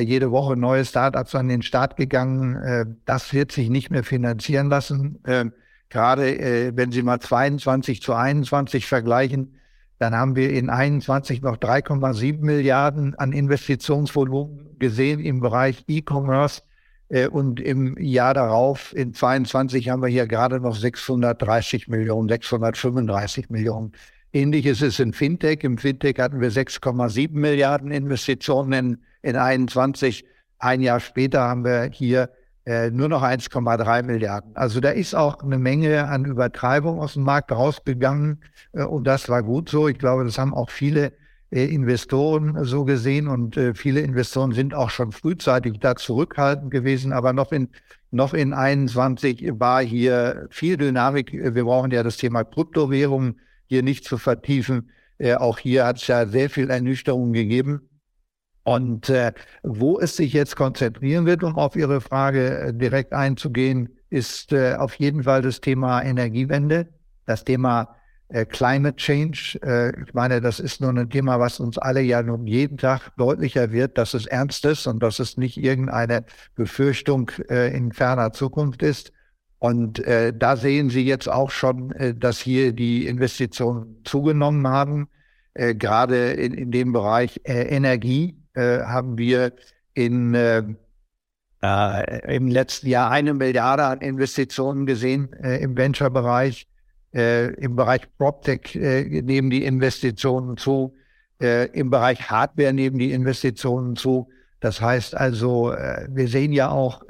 [0.00, 2.98] jede Woche neue Startups an den Start gegangen.
[3.04, 5.20] Das wird sich nicht mehr finanzieren lassen.
[5.24, 5.46] Äh,
[5.90, 9.57] gerade wenn Sie mal 22 zu 21 vergleichen,
[9.98, 16.62] dann haben wir in 21 noch 3,7 Milliarden an Investitionsvolumen gesehen im Bereich E-Commerce.
[17.08, 23.50] Äh, und im Jahr darauf, in 22, haben wir hier gerade noch 630 Millionen, 635
[23.50, 23.92] Millionen.
[24.32, 25.64] Ähnlich ist in Fintech.
[25.64, 30.24] Im Fintech hatten wir 6,7 Milliarden Investitionen in, in 21.
[30.58, 32.30] Ein Jahr später haben wir hier
[32.68, 34.54] äh, nur noch 1,3 Milliarden.
[34.54, 38.42] Also da ist auch eine Menge an Übertreibung aus dem Markt rausgegangen
[38.74, 39.88] äh, und das war gut so.
[39.88, 41.14] Ich glaube, das haben auch viele
[41.50, 47.14] äh, Investoren so gesehen und äh, viele Investoren sind auch schon frühzeitig da zurückhaltend gewesen,
[47.14, 47.70] aber noch in
[48.10, 51.32] noch in 21 war hier viel Dynamik.
[51.32, 54.90] Wir brauchen ja das Thema Kryptowährungen hier nicht zu vertiefen.
[55.16, 57.88] Äh, auch hier hat es ja sehr viel Ernüchterung gegeben.
[58.68, 63.88] Und äh, wo es sich jetzt konzentrieren wird, um auf Ihre Frage äh, direkt einzugehen,
[64.10, 66.86] ist äh, auf jeden Fall das Thema Energiewende,
[67.24, 67.96] das Thema
[68.28, 69.58] äh, Climate Change.
[69.62, 73.16] Äh, ich meine, das ist nur ein Thema, was uns alle ja nun jeden Tag
[73.16, 78.34] deutlicher wird, dass es ernst ist und dass es nicht irgendeine Befürchtung äh, in ferner
[78.34, 79.14] Zukunft ist.
[79.60, 85.08] Und äh, da sehen Sie jetzt auch schon, äh, dass hier die Investitionen zugenommen haben,
[85.54, 88.36] äh, gerade in, in dem Bereich äh, Energie.
[88.58, 89.52] Äh, haben wir
[89.94, 90.64] in, äh,
[91.62, 96.66] äh, im letzten Jahr eine Milliarde an Investitionen gesehen äh, im Venture-Bereich.
[97.10, 100.94] Im Bereich PropTech nehmen die Investitionen zu.
[101.38, 104.28] Im Bereich Hardware nehmen die Investitionen zu.
[104.60, 105.74] Das heißt also,
[106.10, 107.02] wir sehen ja auch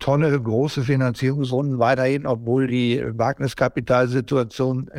[0.00, 4.90] tolle, große Finanzierungsrunden weiterhin, obwohl die Wagniskapitalsituation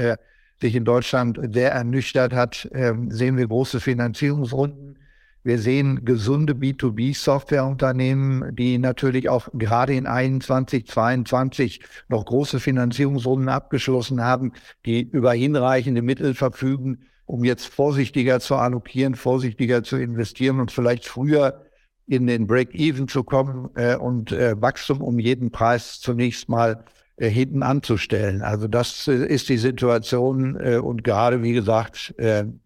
[0.62, 4.98] sich in Deutschland sehr ernüchtert hat, ähm, sehen wir große Finanzierungsrunden.
[5.44, 14.22] Wir sehen gesunde B2B-Softwareunternehmen, die natürlich auch gerade in 21, 22 noch große Finanzierungsrunden abgeschlossen
[14.22, 14.54] haben,
[14.86, 21.08] die über hinreichende Mittel verfügen, um jetzt vorsichtiger zu allokieren, vorsichtiger zu investieren und vielleicht
[21.08, 21.66] früher
[22.06, 26.84] in den Break-Even zu kommen äh, und äh, Wachstum um jeden Preis zunächst mal
[27.18, 28.42] hinten anzustellen.
[28.42, 32.14] Also das äh, ist die Situation äh, und gerade wie gesagt,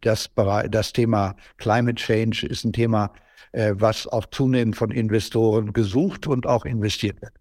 [0.01, 0.29] das,
[0.69, 3.11] das Thema Climate Change ist ein Thema,
[3.53, 7.33] was auch zunehmend von Investoren gesucht und auch investiert wird.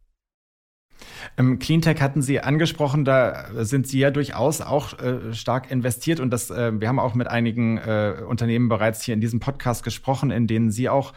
[1.37, 6.31] Ähm, Cleantech hatten Sie angesprochen, da sind Sie ja durchaus auch äh, stark investiert und
[6.31, 10.31] das, äh, wir haben auch mit einigen äh, Unternehmen bereits hier in diesem Podcast gesprochen,
[10.31, 11.13] in denen Sie auch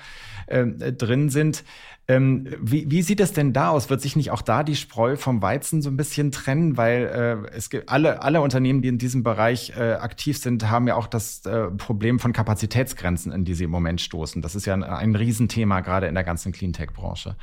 [0.50, 1.66] drin sind.
[2.10, 3.90] Ähm, wie, wie sieht es denn da aus?
[3.90, 6.78] Wird sich nicht auch da die Spreu vom Weizen so ein bisschen trennen?
[6.78, 10.88] Weil äh, es gibt alle, alle Unternehmen, die in diesem Bereich äh, aktiv sind, haben
[10.88, 14.42] ja auch das äh, Problem von Kapazitätsgrenzen, in die sie im Moment stoßen.
[14.42, 17.36] Das ist ja ein, ein Riesenthema, gerade in der ganzen Cleantech-Branche.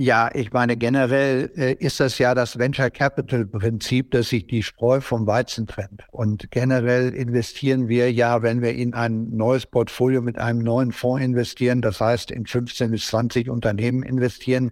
[0.00, 4.62] Ja, ich meine, generell äh, ist das ja das Venture Capital Prinzip, dass sich die
[4.62, 6.04] Spreu vom Weizen trennt.
[6.12, 11.24] Und generell investieren wir ja, wenn wir in ein neues Portfolio mit einem neuen Fonds
[11.24, 14.70] investieren, das heißt in 15 bis 20 Unternehmen investieren.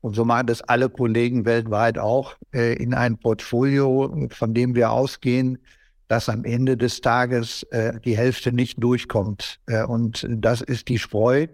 [0.00, 4.92] Und so machen das alle Kollegen weltweit auch äh, in ein Portfolio, von dem wir
[4.92, 5.58] ausgehen,
[6.06, 9.58] dass am Ende des Tages äh, die Hälfte nicht durchkommt.
[9.88, 11.48] Und das ist die Spreu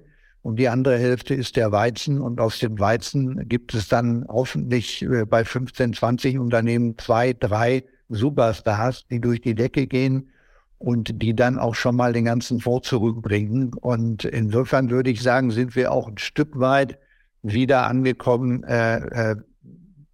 [0.48, 2.22] und die andere Hälfte ist der Weizen.
[2.22, 7.84] Und aus dem Weizen gibt es dann hoffentlich äh, bei 15, 20 Unternehmen zwei, drei
[8.08, 10.30] Superstars, die durch die Decke gehen.
[10.78, 13.74] und die dann auch schon mal den ganzen Fonds zurückbringen.
[13.74, 16.98] Und insofern würde ich sagen, sind wir auch ein Stück weit
[17.42, 19.36] wieder angekommen, äh, äh,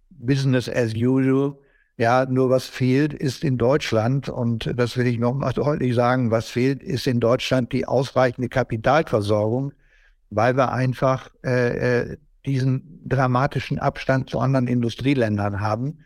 [0.09, 1.55] Business as usual.
[1.97, 6.49] Ja, nur was fehlt, ist in Deutschland, und das will ich nochmal deutlich sagen, was
[6.49, 9.71] fehlt, ist in Deutschland die ausreichende Kapitalversorgung,
[10.29, 16.05] weil wir einfach äh, äh diesen dramatischen Abstand zu anderen Industrieländern haben.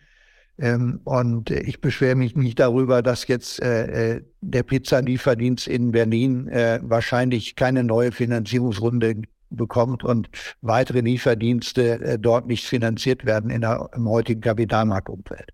[0.58, 6.47] Ähm, und ich beschwere mich nicht darüber, dass jetzt äh, äh, der Pizzalieferdienst in Berlin
[6.47, 10.29] äh, wahrscheinlich keine neue Finanzierungsrunde bekommt und
[10.62, 15.51] weitere Lieferdienste äh, dort nicht finanziert werden in der, im heutigen Kapitalmarktumfeld.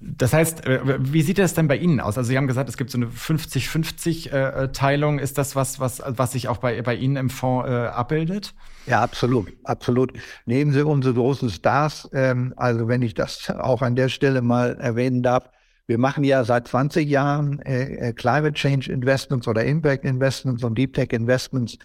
[0.00, 2.18] Das heißt, äh, wie sieht das denn bei Ihnen aus?
[2.18, 5.18] Also Sie haben gesagt, es gibt so eine 50-50-Teilung.
[5.18, 8.54] Äh, Ist das was, was, was sich auch bei, bei Ihnen im Fonds äh, abbildet?
[8.86, 10.12] Ja, absolut, absolut.
[10.44, 12.08] Nehmen Sie unsere großen Stars.
[12.12, 15.50] Ähm, also wenn ich das auch an der Stelle mal erwähnen darf.
[15.88, 20.94] Wir machen ja seit 20 Jahren äh, Climate Change Investments oder Impact Investments und Deep
[20.94, 21.78] Tech Investments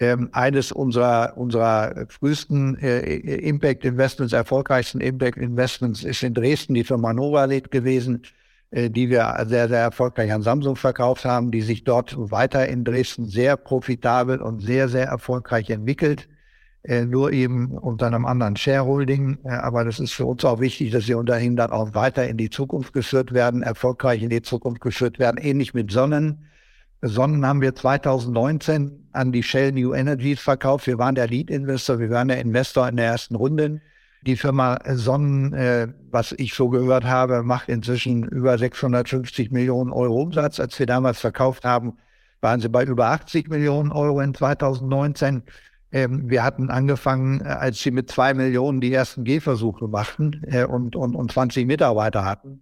[0.00, 6.84] ähm, eines unserer, unserer frühesten äh, Impact Investments, erfolgreichsten Impact Investments ist in Dresden die
[6.84, 8.22] Firma Novalit gewesen,
[8.70, 12.82] äh, die wir sehr, sehr erfolgreich an Samsung verkauft haben, die sich dort weiter in
[12.82, 16.28] Dresden sehr profitabel und sehr, sehr erfolgreich entwickelt.
[16.82, 19.36] Äh, nur eben unter einem anderen Shareholding.
[19.44, 22.38] Äh, aber das ist für uns auch wichtig, dass sie unterhin dann auch weiter in
[22.38, 26.46] die Zukunft geführt werden, erfolgreich in die Zukunft geführt werden, ähnlich mit Sonnen
[27.02, 30.86] Sonnen haben wir 2019 an die Shell New Energies verkauft.
[30.86, 33.80] Wir waren der Lead-Investor, wir waren der Investor in der ersten Runde.
[34.26, 40.20] Die Firma Sonnen, äh, was ich so gehört habe, macht inzwischen über 650 Millionen Euro
[40.20, 40.60] Umsatz.
[40.60, 41.96] Als wir damals verkauft haben,
[42.42, 45.42] waren sie bei über 80 Millionen Euro in 2019.
[45.92, 50.64] Ähm, wir hatten angefangen, äh, als sie mit zwei Millionen die ersten Gehversuche machten äh,
[50.64, 52.60] und, und, und 20 Mitarbeiter hatten.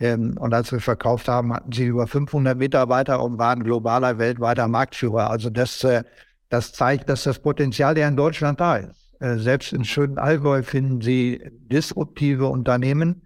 [0.00, 4.68] Ähm, und als wir verkauft haben, hatten sie über 500 Mitarbeiter und waren globaler, weltweiter
[4.68, 5.30] Marktführer.
[5.30, 6.02] Also das, äh,
[6.48, 9.14] das zeigt, dass das Potenzial ja in Deutschland da ist.
[9.20, 13.22] Äh, selbst in schönen Allgäu finden Sie disruptive Unternehmen,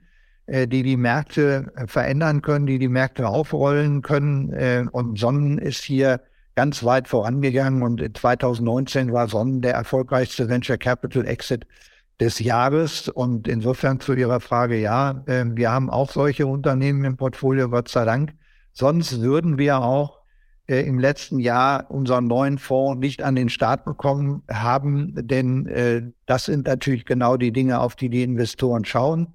[0.47, 4.89] äh, die die Märkte verändern können, die die Märkte aufrollen können.
[4.91, 6.21] Und Sonnen ist hier
[6.55, 11.67] ganz weit vorangegangen und 2019 war Sonnen der erfolgreichste Venture Capital Exit
[12.21, 13.09] des Jahres.
[13.09, 17.89] Und insofern zu Ihrer Frage, ja, äh, wir haben auch solche Unternehmen im Portfolio, Gott
[17.89, 18.35] sei Dank.
[18.73, 20.19] Sonst würden wir auch
[20.69, 26.03] äh, im letzten Jahr unseren neuen Fonds nicht an den Start bekommen haben, denn äh,
[26.27, 29.35] das sind natürlich genau die Dinge, auf die die Investoren schauen.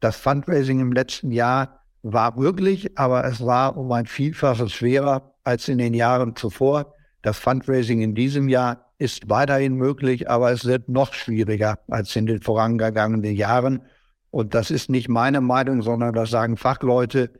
[0.00, 5.68] Das Fundraising im letzten Jahr war möglich, aber es war um ein Vielfaches schwerer als
[5.68, 6.94] in den Jahren zuvor.
[7.22, 12.26] Das Fundraising in diesem Jahr ist weiterhin möglich, aber es wird noch schwieriger als in
[12.26, 13.82] den vorangegangenen Jahren.
[14.30, 17.30] Und das ist nicht meine Meinung, sondern das sagen Fachleute,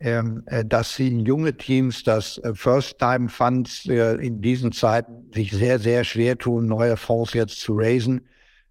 [0.00, 5.80] ähm, äh, dass sie junge Teams, dass äh, First-Time-Funds äh, in diesen Zeiten sich sehr,
[5.80, 8.22] sehr schwer tun, neue Fonds jetzt zu raisen.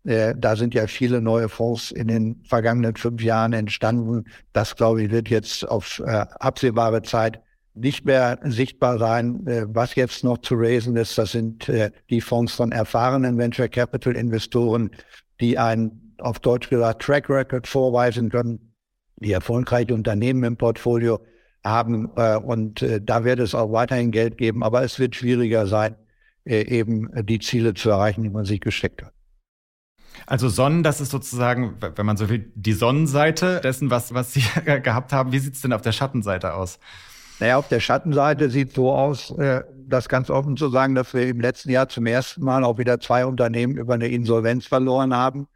[0.04, 4.24] Da sind ja viele neue Fonds in den vergangenen fünf Jahren entstanden.
[4.54, 7.42] Das, glaube ich, wird jetzt auf absehbare Zeit
[7.80, 9.46] nicht mehr sichtbar sein.
[9.48, 13.68] Äh, was jetzt noch zu raisen ist, das sind äh, die Fonds von erfahrenen Venture
[13.68, 14.92] Capital Investoren,
[15.40, 18.74] die ein auf Deutsch gesagt Track Record vorweisen können,
[19.18, 21.20] die erfolgreiche Unternehmen im Portfolio
[21.64, 22.10] haben.
[22.16, 25.96] Äh, und da wird es auch weiterhin Geld geben, aber es wird schwieriger sein,
[26.46, 29.12] eben die Ziele zu erreichen, die man sich gesteckt hat.
[30.26, 34.44] Also Sonnen, das ist sozusagen, wenn man so will, die Sonnenseite dessen, was, was Sie
[34.66, 35.32] gehabt haben.
[35.32, 36.80] Wie sieht es denn auf der Schattenseite aus?
[37.40, 41.28] Naja, auf der Schattenseite sieht so aus, äh, das ganz offen zu sagen, dass wir
[41.28, 45.48] im letzten Jahr zum ersten Mal auch wieder zwei Unternehmen über eine Insolvenz verloren haben,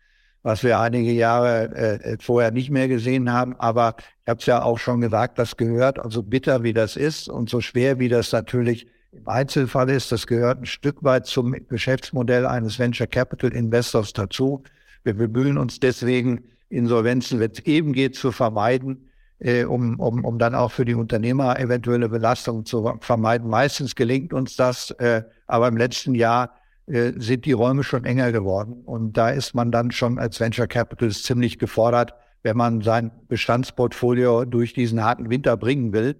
[0.43, 3.55] was wir einige Jahre äh, vorher nicht mehr gesehen haben.
[3.59, 7.27] Aber ich habe es ja auch schon gesagt, das gehört, also bitter wie das ist
[7.27, 11.53] und so schwer wie das natürlich im Einzelfall ist, das gehört ein Stück weit zum
[11.67, 14.63] Geschäftsmodell eines Venture Capital Investors dazu.
[15.03, 19.10] Wir bemühen uns deswegen, Insolvenzen, wenn es eben geht, zu vermeiden
[19.41, 23.49] äh, um, um, um dann auch für die Unternehmer eventuelle Belastungen zu vermeiden.
[23.49, 26.51] Meistens gelingt uns das, äh, aber im letzten Jahr
[26.85, 28.83] äh, sind die Räume schon enger geworden.
[28.85, 34.45] Und da ist man dann schon als Venture Capitalist ziemlich gefordert, wenn man sein Bestandsportfolio
[34.45, 36.15] durch diesen harten Winter bringen will.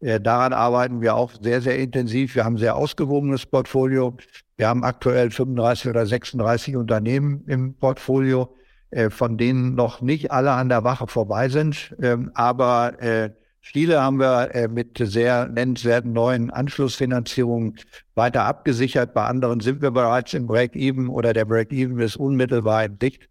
[0.00, 2.34] Daran arbeiten wir auch sehr, sehr intensiv.
[2.34, 4.14] Wir haben ein sehr ausgewogenes Portfolio.
[4.58, 8.54] Wir haben aktuell 35 oder 36 Unternehmen im Portfolio.
[8.90, 11.94] Äh, von denen noch nicht alle an der Wache vorbei sind.
[12.00, 17.76] Ähm, aber äh, viele haben wir äh, mit sehr nennenswerten neuen Anschlussfinanzierungen
[18.14, 19.12] weiter abgesichert.
[19.12, 23.28] Bei anderen sind wir bereits im Break-Even oder der Break-Even ist unmittelbar in Dicht.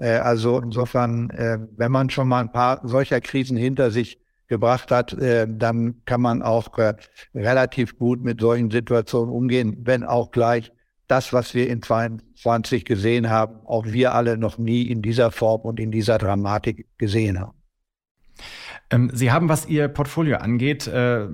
[0.00, 1.28] Also insofern,
[1.76, 6.40] wenn man schon mal ein paar solcher Krisen hinter sich gebracht hat, dann kann man
[6.40, 6.68] auch
[7.34, 10.70] relativ gut mit solchen Situationen umgehen, wenn auch gleich
[11.08, 15.62] das, was wir in 22 gesehen haben, auch wir alle noch nie in dieser Form
[15.62, 17.57] und in dieser Dramatik gesehen haben.
[18.90, 21.26] Ähm, Sie haben, was Ihr Portfolio angeht, äh,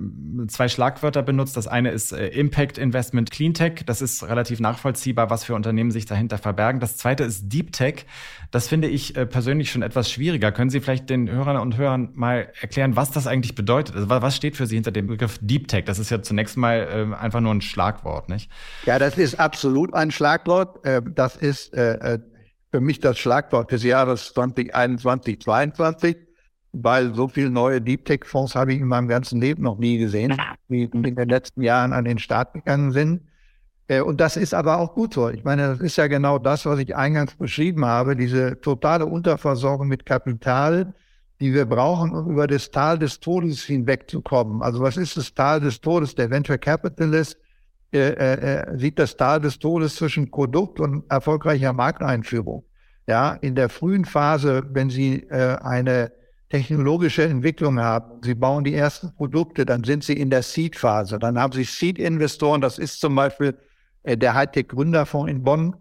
[0.47, 1.55] zwei Schlagwörter benutzt.
[1.55, 3.83] Das eine ist äh, Impact Investment Cleantech.
[3.85, 6.81] Das ist relativ nachvollziehbar, was für Unternehmen sich dahinter verbergen.
[6.81, 8.05] Das zweite ist Deep Tech.
[8.51, 10.51] Das finde ich äh, persönlich schon etwas schwieriger.
[10.51, 13.95] Können Sie vielleicht den Hörern und Hörern mal erklären, was das eigentlich bedeutet?
[13.95, 15.85] Also, was steht für Sie hinter dem Begriff Deep Tech?
[15.85, 18.51] Das ist ja zunächst mal einfach nur ein Schlagwort, nicht?
[18.85, 20.79] Ja, das ist absolut ein Schlagwort.
[21.15, 22.21] Das ist für
[22.81, 26.24] mich das Schlagwort des Jahres 2021, 2022
[26.83, 29.97] weil so viele neue Deep Tech Fonds habe ich in meinem ganzen Leben noch nie
[29.97, 33.21] gesehen, wie in den letzten Jahren an den Start gegangen sind.
[33.87, 35.29] Äh, und das ist aber auch gut so.
[35.29, 39.87] Ich meine, das ist ja genau das, was ich eingangs beschrieben habe, diese totale Unterversorgung
[39.87, 40.93] mit Kapital,
[41.39, 44.61] die wir brauchen, um über das Tal des Todes hinwegzukommen.
[44.61, 46.15] Also was ist das Tal des Todes?
[46.15, 47.37] Der Venture Capitalist
[47.93, 52.65] äh, äh, sieht das Tal des Todes zwischen Produkt und erfolgreicher Markteinführung.
[53.07, 56.11] Ja, in der frühen Phase, wenn Sie äh, eine
[56.49, 61.19] technologische Entwicklung haben, Sie bauen die ersten Produkte, dann sind Sie in der Seed-Phase.
[61.19, 63.57] Dann haben Sie Seed-Investoren, das ist zum Beispiel
[64.03, 65.75] äh, der Hightech-Gründerfonds in Bonn.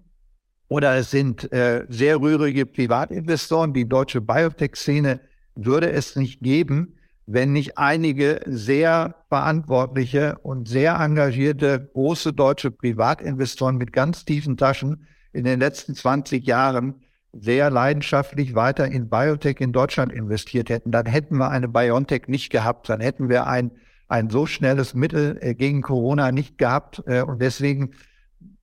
[0.69, 3.75] Oder es sind äh, sehr rührige Privatinvestoren.
[3.75, 5.21] Die deutsche Biotech-Szene
[5.55, 6.97] würde es nicht geben,
[7.27, 15.07] wenn nicht einige sehr verantwortliche und sehr engagierte große deutsche Privatinvestoren mit ganz tiefen Taschen
[15.33, 17.04] in den letzten 20 Jahren
[17.39, 22.51] sehr leidenschaftlich weiter in Biotech in Deutschland investiert hätten, dann hätten wir eine BioNTech nicht
[22.51, 23.71] gehabt, dann hätten wir ein,
[24.09, 27.03] ein so schnelles Mittel äh, gegen Corona nicht gehabt.
[27.07, 27.93] Äh, und deswegen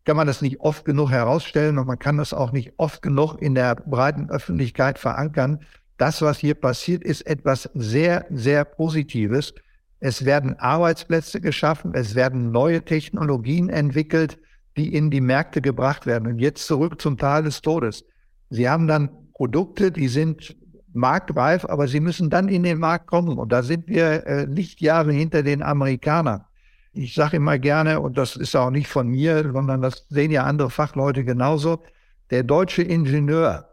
[0.06, 3.42] kann man das nicht oft genug herausstellen und man kann das auch nicht oft genug
[3.42, 5.60] in der breiten Öffentlichkeit verankern.
[5.98, 9.54] Das, was hier passiert, ist etwas sehr, sehr Positives.
[10.00, 14.40] Es werden Arbeitsplätze geschaffen, es werden neue Technologien entwickelt,
[14.78, 16.28] die in die Märkte gebracht werden.
[16.28, 18.04] Und jetzt zurück zum Tal des Todes.
[18.52, 20.56] Sie haben dann Produkte, die sind
[20.94, 23.38] marktreif, aber sie müssen dann in den Markt kommen.
[23.38, 26.44] Und da sind wir äh, Lichtjahre hinter den Amerikanern.
[26.92, 30.44] Ich sage immer gerne, und das ist auch nicht von mir, sondern das sehen ja
[30.44, 31.82] andere Fachleute genauso,
[32.30, 33.70] der deutsche Ingenieur,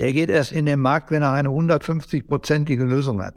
[0.00, 3.36] der geht erst in den Markt, wenn er eine 150-prozentige Lösung hat.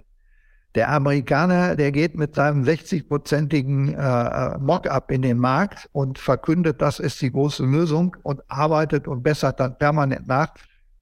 [0.76, 7.00] Der Amerikaner, der geht mit seinem 60-prozentigen äh, Mock-up in den Markt und verkündet, das
[7.00, 10.54] ist die große Lösung und arbeitet und bessert dann permanent nach.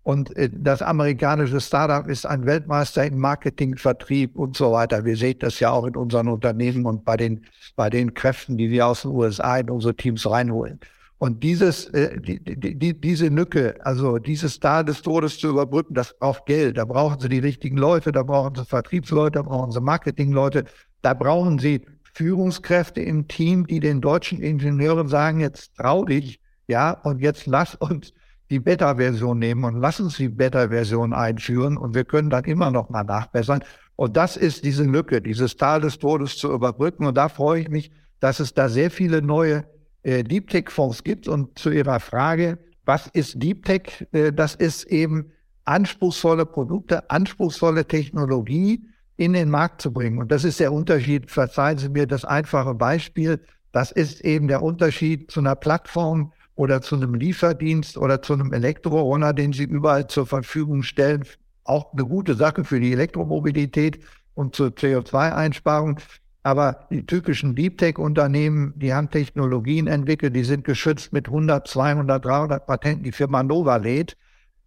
[0.03, 5.03] Und äh, das amerikanische Startup ist ein Weltmeister in Marketing, Vertrieb und so weiter.
[5.03, 7.45] Wir sehen das ja auch in unseren Unternehmen und bei den,
[7.75, 10.79] bei den Kräften, die wir aus den USA in unsere Teams reinholen.
[11.19, 16.17] Und dieses, äh, die, die, diese Lücke, also dieses Tal des Todes zu überbrücken, das
[16.17, 16.77] braucht Geld.
[16.77, 20.65] Da brauchen Sie die richtigen Leute, da brauchen Sie Vertriebsleute, da brauchen Sie Marketingleute,
[21.01, 26.91] da brauchen Sie Führungskräfte im Team, die den deutschen Ingenieuren sagen, jetzt trau dich, ja,
[26.91, 28.13] und jetzt lass uns
[28.49, 32.89] die Beta-Version nehmen und lass uns die Beta-Version einführen und wir können dann immer noch
[32.89, 33.63] mal nachbessern.
[33.95, 37.05] Und das ist diese Lücke, dieses Tal des Todes zu überbrücken.
[37.05, 39.65] Und da freue ich mich, dass es da sehr viele neue
[40.07, 41.27] äh, Deep Tech Fonds gibt.
[41.27, 44.07] Und zu Ihrer Frage, was ist Deep Tech?
[44.13, 45.31] Äh, das ist eben
[45.65, 48.85] anspruchsvolle Produkte, anspruchsvolle Technologie
[49.17, 50.19] in den Markt zu bringen.
[50.19, 53.41] Und das ist der Unterschied, verzeihen Sie mir das einfache Beispiel,
[53.73, 58.53] das ist eben der Unterschied zu einer Plattform oder zu einem Lieferdienst oder zu einem
[58.53, 61.25] Elektroroller, den Sie überall zur Verfügung stellen.
[61.65, 63.99] Auch eine gute Sache für die Elektromobilität
[64.35, 65.99] und zur CO2-Einsparung.
[66.43, 72.23] Aber die typischen Deep Tech-Unternehmen, die haben Technologien entwickelt, die sind geschützt mit 100, 200,
[72.23, 73.03] 300 Patenten.
[73.03, 74.15] Die Firma Novaled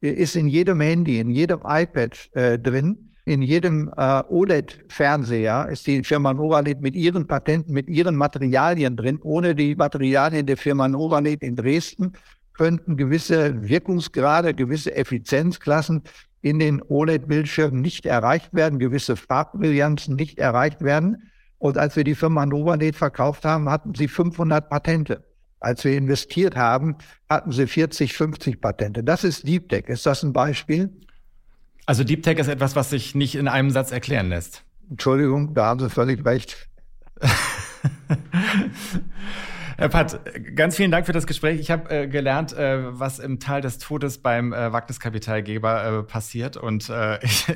[0.01, 6.03] ist in jedem Handy, in jedem iPad äh, drin, in jedem äh, OLED-Fernseher ist die
[6.03, 9.19] Firma Novaled mit ihren Patenten, mit ihren Materialien drin.
[9.23, 12.15] Ohne die Materialien der Firma Novaled in Dresden
[12.55, 16.03] könnten gewisse Wirkungsgrade, gewisse Effizienzklassen
[16.43, 21.30] in den OLED-Bildschirmen nicht erreicht werden, gewisse Farbbrillanzen nicht erreicht werden.
[21.61, 25.25] Und als wir die Firma Novanet verkauft haben, hatten sie 500 Patente.
[25.61, 26.97] Als wir investiert haben,
[27.29, 29.05] hatten sie 40, 50 Patente.
[29.05, 29.85] Das ist Deep Tech.
[29.89, 30.91] Ist das ein Beispiel?
[31.85, 34.65] Also Deep Tech ist etwas, was sich nicht in einem Satz erklären lässt.
[34.89, 36.57] Entschuldigung, da haben Sie völlig recht.
[39.81, 40.21] Herr Patt,
[40.57, 41.59] ganz vielen Dank für das Gespräch.
[41.59, 46.59] Ich habe äh, gelernt, äh, was im Tal des Todes beim äh, Wagniskapitalgeber äh, passiert.
[46.59, 47.47] Und äh, ich,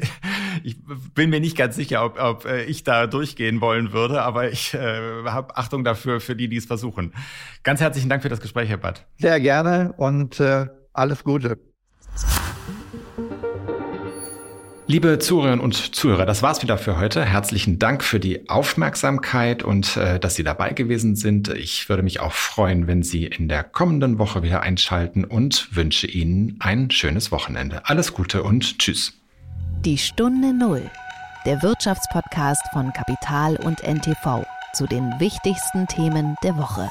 [0.62, 0.76] ich,
[1.12, 4.72] bin mir nicht ganz sicher, ob, ob äh, ich da durchgehen wollen würde, aber ich
[4.72, 7.12] habe Achtung dafür, für die, die es versuchen.
[7.62, 9.04] Ganz herzlichen Dank für das Gespräch, Herr Patt.
[9.18, 10.42] Sehr gerne und
[10.94, 11.58] alles Gute.
[14.86, 17.24] Liebe Zuhörerinnen und Zuhörer, das war's wieder für heute.
[17.24, 21.48] Herzlichen Dank für die Aufmerksamkeit und äh, dass Sie dabei gewesen sind.
[21.48, 26.06] Ich würde mich auch freuen, wenn Sie in der kommenden Woche wieder einschalten und wünsche
[26.06, 27.88] Ihnen ein schönes Wochenende.
[27.88, 29.14] Alles Gute und Tschüss.
[29.86, 30.90] Die Stunde Null,
[31.46, 36.90] der Wirtschaftspodcast von Kapital und NTV zu den wichtigsten Themen der Woche.